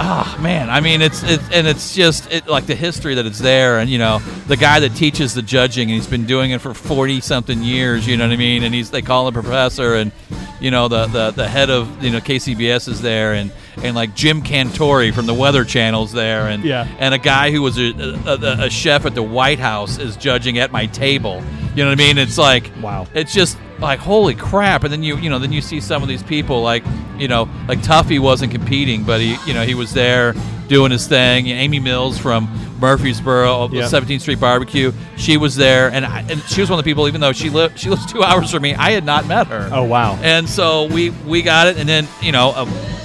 ah 0.00 0.38
man, 0.40 0.70
I 0.70 0.80
mean 0.80 1.02
it's 1.02 1.22
it's 1.24 1.42
and 1.50 1.66
it's 1.66 1.94
just 1.94 2.30
it, 2.32 2.46
like 2.46 2.66
the 2.66 2.74
history 2.74 3.14
that 3.16 3.26
it's 3.26 3.40
there, 3.40 3.78
and 3.78 3.90
you 3.90 3.98
know 3.98 4.20
the 4.46 4.56
guy 4.56 4.80
that 4.80 4.94
teaches 4.94 5.34
the 5.34 5.42
judging, 5.42 5.90
and 5.90 5.94
he's 6.00 6.06
been 6.06 6.24
doing 6.26 6.50
it 6.52 6.60
for 6.60 6.72
forty 6.72 7.20
something 7.20 7.62
years, 7.62 8.06
you 8.06 8.16
know 8.16 8.26
what 8.26 8.32
I 8.32 8.36
mean, 8.36 8.62
and 8.62 8.74
he's 8.74 8.90
they 8.90 9.02
call 9.02 9.28
him 9.28 9.34
professor, 9.34 9.96
and 9.96 10.12
you 10.60 10.70
know 10.70 10.88
the 10.88 11.06
the 11.06 11.30
the 11.32 11.48
head 11.48 11.68
of 11.68 12.02
you 12.02 12.10
know 12.10 12.20
KCBS 12.20 12.88
is 12.88 13.02
there, 13.02 13.34
and 13.34 13.52
and 13.82 13.94
like 13.96 14.14
Jim 14.14 14.42
Cantore 14.42 15.12
from 15.12 15.26
the 15.26 15.34
Weather 15.34 15.64
Channel's 15.64 16.12
there, 16.12 16.48
and 16.48 16.64
Yeah. 16.64 16.86
and 16.98 17.14
a 17.14 17.18
guy 17.18 17.50
who 17.50 17.62
was 17.62 17.78
a, 17.78 17.90
a, 18.26 18.64
a 18.66 18.70
chef 18.70 19.06
at 19.06 19.14
the 19.14 19.22
White 19.22 19.58
House 19.58 19.98
is 19.98 20.16
judging 20.16 20.58
at 20.58 20.72
my 20.72 20.86
table. 20.86 21.42
You 21.74 21.82
know 21.84 21.90
what 21.90 22.00
I 22.00 22.04
mean? 22.04 22.18
It's 22.18 22.38
like 22.38 22.70
Wow. 22.80 23.06
It's 23.14 23.32
just 23.34 23.58
like 23.84 24.00
holy 24.00 24.34
crap! 24.34 24.84
And 24.84 24.92
then 24.92 25.02
you 25.02 25.16
you 25.16 25.30
know 25.30 25.38
then 25.38 25.52
you 25.52 25.60
see 25.60 25.80
some 25.80 26.02
of 26.02 26.08
these 26.08 26.22
people 26.22 26.62
like 26.62 26.84
you 27.18 27.28
know 27.28 27.48
like 27.68 27.80
Tuffy 27.80 28.18
wasn't 28.18 28.52
competing, 28.52 29.04
but 29.04 29.20
he 29.20 29.36
you 29.46 29.54
know 29.54 29.64
he 29.64 29.74
was 29.74 29.92
there 29.92 30.34
doing 30.68 30.90
his 30.90 31.06
thing. 31.06 31.46
Amy 31.48 31.78
Mills 31.78 32.18
from 32.18 32.48
Murphysboro, 32.80 33.72
Yeah. 33.72 33.82
17th 33.82 34.20
Street 34.22 34.40
Barbecue, 34.40 34.92
she 35.16 35.36
was 35.36 35.54
there, 35.56 35.90
and 35.90 36.04
I, 36.06 36.20
and 36.28 36.40
she 36.44 36.60
was 36.60 36.70
one 36.70 36.78
of 36.78 36.84
the 36.84 36.90
people. 36.90 37.06
Even 37.08 37.20
though 37.20 37.32
she 37.32 37.50
lived 37.50 37.78
she 37.78 37.90
lives 37.90 38.04
two 38.12 38.22
hours 38.22 38.50
from 38.50 38.62
me, 38.62 38.74
I 38.74 38.90
had 38.92 39.04
not 39.04 39.26
met 39.26 39.46
her. 39.48 39.68
Oh 39.72 39.84
wow. 39.84 40.18
And 40.22 40.48
so 40.48 40.86
we 40.86 41.10
we 41.10 41.42
got 41.42 41.66
it, 41.68 41.78
and 41.78 41.88
then 41.88 42.08
you 42.20 42.32
know 42.32 42.50
uh, 42.50 42.64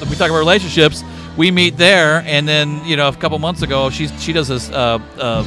we 0.09 0.15
talk 0.15 0.29
about 0.29 0.39
relationships. 0.39 1.03
We 1.37 1.51
meet 1.51 1.77
there, 1.77 2.21
and 2.25 2.47
then 2.47 2.83
you 2.85 2.97
know 2.97 3.07
a 3.07 3.15
couple 3.15 3.37
months 3.39 3.61
ago, 3.61 3.89
she's 3.89 4.11
she 4.21 4.33
does 4.33 4.47
this 4.49 4.69
uh, 4.69 4.99
uh, 5.17 5.45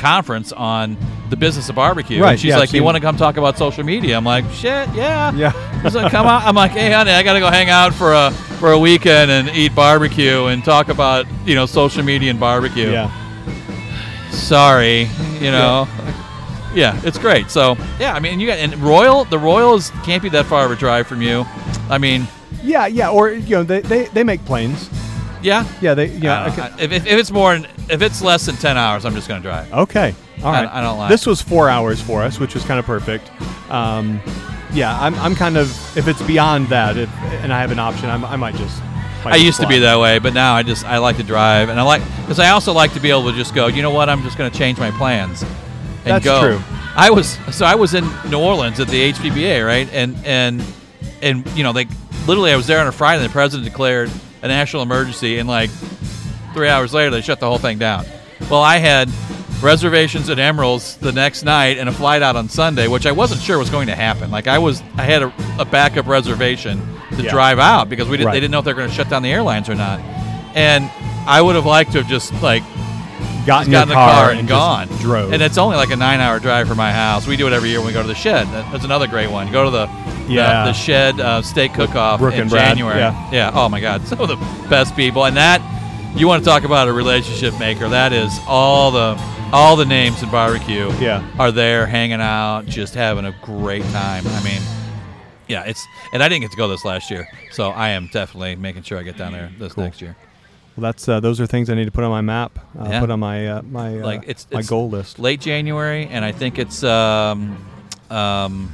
conference 0.00 0.52
on 0.52 0.96
the 1.30 1.36
business 1.36 1.68
of 1.68 1.76
barbecue. 1.76 2.20
Right, 2.20 2.32
And 2.32 2.40
she's 2.40 2.48
yeah, 2.48 2.58
like, 2.58 2.72
"You 2.72 2.82
want 2.82 2.96
to 2.96 3.00
come 3.00 3.16
talk 3.16 3.36
about 3.36 3.56
social 3.56 3.84
media?" 3.84 4.16
I'm 4.16 4.24
like, 4.24 4.44
"Shit, 4.50 4.88
yeah." 4.94 5.32
Yeah. 5.34 5.82
She's 5.82 5.94
like, 5.94 6.10
"Come 6.10 6.26
on." 6.26 6.42
I'm 6.42 6.56
like, 6.56 6.72
"Hey, 6.72 6.90
honey, 6.90 7.12
I 7.12 7.22
got 7.22 7.34
to 7.34 7.40
go 7.40 7.50
hang 7.50 7.70
out 7.70 7.94
for 7.94 8.12
a 8.12 8.32
for 8.58 8.72
a 8.72 8.78
weekend 8.78 9.30
and 9.30 9.48
eat 9.50 9.74
barbecue 9.74 10.46
and 10.46 10.64
talk 10.64 10.88
about 10.88 11.26
you 11.46 11.54
know 11.54 11.66
social 11.66 12.02
media 12.02 12.30
and 12.30 12.40
barbecue." 12.40 12.90
Yeah. 12.90 13.10
Sorry, 14.30 15.08
you 15.40 15.50
know. 15.50 15.86
Yeah, 16.74 17.00
it's 17.04 17.18
great. 17.18 17.50
So 17.50 17.76
yeah, 17.98 18.14
I 18.14 18.20
mean, 18.20 18.38
you 18.40 18.46
got 18.46 18.58
and 18.58 18.74
Royal. 18.78 19.24
The 19.24 19.38
Royal 19.38 19.74
is 19.74 19.90
can't 20.04 20.22
be 20.22 20.28
that 20.30 20.46
far 20.46 20.64
of 20.64 20.70
a 20.70 20.76
drive 20.76 21.06
from 21.06 21.20
you. 21.22 21.44
I 21.88 21.98
mean, 21.98 22.26
Yeah. 22.62 22.86
Yeah. 22.86 23.10
Or 23.10 23.30
you 23.30 23.56
know 23.56 23.62
they, 23.64 23.80
they, 23.80 24.04
they 24.06 24.22
make 24.24 24.44
planes. 24.44 24.88
yeah. 25.42 25.64
Yeah. 25.80 25.94
They 25.94 26.06
yeah. 26.06 26.18
Know. 26.20 26.62
Uh, 26.62 26.68
okay. 26.68 26.84
if, 26.84 26.92
if, 26.92 27.06
it's 27.06 27.30
more, 27.32 27.58
if 27.90 28.02
it's 28.02 28.22
less 28.22 28.46
than 28.46 28.56
ten 28.56 28.76
hours, 28.76 29.04
I'm 29.04 29.14
just 29.14 29.28
gonna 29.28 29.40
drive. 29.42 29.72
Okay. 29.72 30.14
All 30.42 30.54
I- 30.54 30.66
I 30.66 30.80
don't 30.80 30.98
like- 30.98 31.10
This 31.10 31.26
was 31.26 31.42
four 31.42 31.68
hours 31.68 32.00
for 32.00 32.22
us, 32.22 32.38
which 32.40 32.54
was 32.54 32.64
kind 32.64 32.78
of 32.80 32.86
perfect. 32.86 33.30
Um, 33.70 34.20
yeah, 34.72 34.96
I'm, 35.00 35.14
I'm 35.16 35.34
kind 35.34 35.56
of 35.56 35.70
if 35.96 36.06
it's 36.08 36.22
beyond 36.22 36.68
that, 36.68 36.96
if, 36.96 37.10
and 37.42 37.52
I 37.52 37.60
have 37.60 37.72
an 37.72 37.78
option, 37.78 38.08
I'm, 38.08 38.24
I 38.24 38.36
might 38.36 38.54
just. 38.54 38.80
might 39.24 39.32
I 39.34 39.36
just 39.36 39.44
used 39.44 39.60
to 39.60 39.66
be 39.66 39.78
that 39.80 39.98
way, 39.98 40.18
but 40.18 40.32
now 40.32 40.54
I 40.54 40.62
just 40.62 40.84
I 40.84 40.98
like 40.98 41.16
to 41.16 41.22
drive, 41.24 41.68
and 41.68 41.78
I 41.78 41.82
like 41.82 42.02
because 42.22 42.38
I 42.38 42.50
also 42.50 42.72
like 42.72 42.92
to 42.94 43.00
be 43.00 43.10
able 43.10 43.30
to 43.30 43.36
just 43.36 43.54
go. 43.54 43.66
You 43.66 43.82
know 43.82 43.90
what? 43.90 44.08
I'm 44.08 44.22
just 44.22 44.38
going 44.38 44.50
to 44.50 44.56
change 44.56 44.78
my 44.78 44.90
plans 44.92 45.42
and 45.42 45.48
go 46.04 46.10
That's 46.12 46.24
go. 46.24 46.40
true. 46.40 46.62
I 46.96 47.10
was 47.10 47.36
so 47.52 47.64
I 47.66 47.74
was 47.74 47.94
in 47.94 48.04
New 48.30 48.38
Orleans 48.38 48.78
at 48.80 48.88
the 48.88 49.12
HPBA, 49.12 49.66
right? 49.66 49.88
And 49.92 50.16
and 50.24 50.64
and 51.20 51.46
you 51.56 51.62
know 51.64 51.72
they 51.72 51.86
literally 52.26 52.52
I 52.52 52.56
was 52.56 52.66
there 52.66 52.78
on 52.80 52.86
a 52.86 52.92
Friday. 52.92 53.22
and 53.22 53.28
The 53.28 53.32
president 53.32 53.68
declared 53.68 54.10
a 54.42 54.48
national 54.48 54.82
emergency, 54.82 55.38
and 55.38 55.48
like 55.48 55.70
three 56.54 56.68
hours 56.68 56.92
later 56.94 57.10
they 57.10 57.20
shut 57.20 57.40
the 57.40 57.46
whole 57.46 57.58
thing 57.58 57.78
down. 57.78 58.04
Well, 58.50 58.62
I 58.62 58.78
had 58.78 59.08
reservations 59.62 60.30
at 60.30 60.38
Emeril's 60.38 60.96
the 60.96 61.12
next 61.12 61.42
night 61.44 61.76
and 61.78 61.88
a 61.88 61.92
flight 61.92 62.22
out 62.22 62.36
on 62.36 62.48
Sunday, 62.48 62.88
which 62.88 63.06
I 63.06 63.12
wasn't 63.12 63.42
sure 63.42 63.58
was 63.58 63.70
going 63.70 63.88
to 63.88 63.94
happen. 63.94 64.30
Like 64.30 64.46
I 64.46 64.58
was, 64.58 64.82
I 64.96 65.02
had 65.02 65.22
a, 65.22 65.32
a 65.58 65.64
backup 65.64 66.06
reservation 66.06 66.80
to 67.16 67.22
Yeah. 67.22 67.30
drive 67.30 67.58
out 67.58 67.88
because 67.90 68.08
we 68.08 68.16
did, 68.16 68.24
Right. 68.24 68.32
they 68.32 68.40
didn't 68.40 68.52
know 68.52 68.60
if 68.60 68.64
they're 68.64 68.74
going 68.74 68.88
to 68.88 68.94
shut 68.94 69.08
down 69.10 69.22
the 69.22 69.30
airlines 69.32 69.68
or 69.68 69.74
not. 69.74 70.00
And 70.54 70.90
I 71.26 71.42
would 71.42 71.54
have 71.56 71.66
liked 71.66 71.92
to 71.92 71.98
have 71.98 72.08
just 72.08 72.32
like 72.42 72.62
Got 73.46 73.66
in 73.66 73.72
got 73.72 73.82
in 73.84 73.88
the 73.88 73.94
car, 73.94 74.10
car 74.24 74.30
and, 74.32 74.40
just 74.46 74.48
gone. 74.48 74.88
drove. 74.98 75.32
And 75.32 75.42
it's 75.42 75.56
only 75.58 75.76
like 75.76 75.90
a 75.90 75.96
nine-hour 75.96 76.40
drive 76.40 76.68
from 76.68 76.76
my 76.76 76.92
house. 76.92 77.26
We 77.26 77.36
do 77.38 77.46
it 77.46 77.52
every 77.54 77.70
year 77.70 77.78
when 77.78 77.86
we 77.86 77.92
go 77.94 78.02
to 78.02 78.08
the 78.08 78.14
shed. 78.14 78.46
That's 78.70 78.84
another 78.84 79.06
great 79.06 79.30
one. 79.30 79.50
Go 79.50 79.64
to 79.64 79.70
the 79.70 79.86
the- 80.26 80.32
Yeah. 80.34 80.64
the, 80.66 80.72
shed 80.74 81.18
uh, 81.20 81.40
steak 81.42 81.72
cook-off 81.74 82.20
in 82.22 82.48
January. 82.48 82.98
yeah. 82.98 83.30
yeah. 83.32 83.50
Oh 83.54 83.68
my 83.68 83.80
God, 83.80 84.02
some 84.06 84.20
of 84.20 84.28
the 84.28 84.36
best 84.68 84.94
people. 84.94 85.24
And 85.24 85.36
that 85.36 85.60
you 86.16 86.26
want 86.26 86.42
to 86.44 86.48
talk 86.48 86.64
about 86.64 86.88
a 86.88 86.92
relationship 86.92 87.58
maker? 87.58 87.88
That 87.88 88.12
is 88.12 88.38
all 88.46 88.90
the 88.90 89.20
all 89.52 89.76
the 89.76 89.84
names 89.86 90.22
in 90.22 90.30
barbecue. 90.30 90.90
Yeah. 91.00 91.26
are 91.38 91.50
there 91.52 91.86
hanging 91.86 92.20
out, 92.20 92.66
just 92.66 92.94
having 92.94 93.24
a 93.24 93.34
great 93.42 93.82
time. 93.84 94.26
I 94.26 94.42
mean. 94.44 94.60
Yeah, 95.48 95.64
it's 95.64 95.84
and 96.12 96.22
I 96.22 96.28
didn't 96.28 96.42
get 96.42 96.52
to 96.52 96.56
go 96.56 96.68
this 96.68 96.84
last 96.84 97.10
year, 97.10 97.26
so 97.50 97.70
I 97.70 97.88
am 97.90 98.08
definitely 98.12 98.54
making 98.54 98.82
sure 98.84 98.98
I 98.98 99.02
get 99.02 99.16
down 99.16 99.32
there 99.32 99.50
this 99.58 99.72
Cool. 99.72 99.82
next 99.84 100.00
year. 100.00 100.14
Well, 100.76 100.82
that's 100.82 101.08
uh, 101.08 101.18
those 101.18 101.40
are 101.40 101.46
things 101.46 101.68
I 101.68 101.74
need 101.74 101.86
to 101.86 101.90
put 101.90 102.04
on 102.04 102.10
my 102.10 102.20
map. 102.20 102.56
Uh, 102.78 102.86
Yeah. 102.88 103.00
Put 103.00 103.10
on 103.10 103.18
my 103.18 103.48
uh, 103.48 103.62
my 103.62 103.98
uh, 103.98 104.04
Like, 104.04 104.22
it's- 104.22 104.46
my 104.52 104.60
it's 104.60 104.68
goal 104.68 104.88
list. 104.88 105.18
late 105.18 105.40
January, 105.40 106.06
and 106.06 106.24
I 106.24 106.30
think 106.30 106.60
it's 106.60 106.84
um, 106.84 107.56
um, 108.10 108.70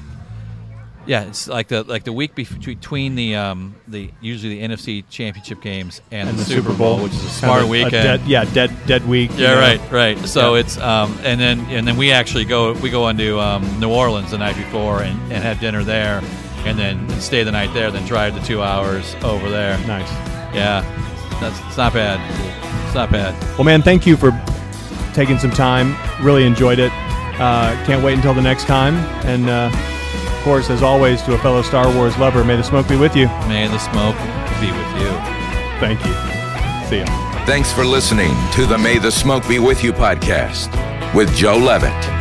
yeah, 1.06 1.22
it's 1.24 1.48
like 1.48 1.68
the 1.68 1.82
like 1.84 2.04
the 2.04 2.12
week 2.12 2.34
bef- 2.34 2.64
between 2.64 3.14
the 3.14 3.36
um, 3.36 3.74
the 3.88 4.10
usually 4.20 4.58
the 4.60 4.68
NFC 4.68 5.04
Championship 5.10 5.60
games 5.62 6.00
and, 6.10 6.28
And 6.28 6.38
the, 6.38 6.44
Super 6.44 6.72
Bowl, 6.74 7.02
which 7.02 7.12
is 7.12 7.18
a 7.20 7.26
Kind 7.26 7.32
smart 7.32 7.60
of 7.62 7.66
a 7.68 7.70
weekend. 7.70 7.92
dead, 7.92 8.20
yeah, 8.26 8.44
dead 8.46 8.76
dead 8.86 9.06
week. 9.06 9.30
yeah, 9.36 9.54
know. 9.54 9.60
right, 9.60 9.80
right. 9.92 10.18
So 10.26 10.54
Yeah. 10.54 10.60
it's 10.60 10.78
um, 10.78 11.16
and 11.22 11.40
then 11.40 11.60
and 11.70 11.86
then 11.86 11.96
we 11.96 12.10
actually 12.12 12.44
go 12.44 12.72
we 12.74 12.90
go 12.90 13.08
into 13.08 13.38
um, 13.40 13.62
New 13.80 13.90
Orleans 13.90 14.30
the 14.32 14.38
night 14.38 14.56
before 14.56 15.02
and, 15.02 15.18
and 15.32 15.42
have 15.44 15.60
dinner 15.60 15.82
there, 15.84 16.22
and 16.64 16.78
then 16.78 17.08
stay 17.20 17.42
the 17.44 17.52
night 17.52 17.72
there, 17.72 17.90
then 17.90 18.04
drive 18.06 18.34
the 18.34 18.40
two 18.46 18.62
hours 18.62 19.14
over 19.22 19.48
there. 19.48 19.78
Nice. 19.86 20.10
Yeah, 20.54 20.82
that's 21.40 21.58
it's 21.68 21.76
not 21.76 21.92
bad. 21.92 22.18
It's 22.86 22.94
not 22.94 23.10
bad. 23.12 23.34
Well, 23.58 23.64
man, 23.64 23.82
thank 23.82 24.06
you 24.06 24.16
for 24.16 24.32
taking 25.14 25.38
some 25.38 25.50
time. 25.50 25.94
Really 26.24 26.44
enjoyed 26.44 26.78
it. 26.78 26.90
Uh, 27.38 27.72
can't 27.84 28.02
wait 28.02 28.14
until 28.14 28.32
the 28.34 28.40
next 28.42 28.64
time. 28.64 28.94
And 29.26 29.48
uh, 29.50 29.70
of 29.70 29.95
course, 30.46 30.70
as 30.70 30.80
always, 30.80 31.22
to 31.22 31.34
a 31.34 31.38
fellow 31.38 31.60
Star 31.60 31.92
Wars 31.92 32.16
lover, 32.18 32.44
may 32.44 32.54
the 32.54 32.62
smoke 32.62 32.88
be 32.88 32.94
with 32.96 33.16
you. 33.16 33.26
May 33.48 33.66
the 33.66 33.78
smoke 33.78 34.14
be 34.60 34.70
with 34.70 35.02
you. 35.02 35.10
Thank 35.80 35.98
you. 36.06 36.12
See 36.88 36.98
ya. 36.98 37.44
Thanks 37.46 37.72
for 37.72 37.84
listening 37.84 38.30
to 38.52 38.64
the 38.64 38.78
May 38.78 38.98
the 38.98 39.10
Smoke 39.10 39.46
Be 39.48 39.58
With 39.58 39.82
You 39.82 39.92
podcast 39.92 40.70
with 41.16 41.34
Joe 41.34 41.56
Levitt. 41.58 42.15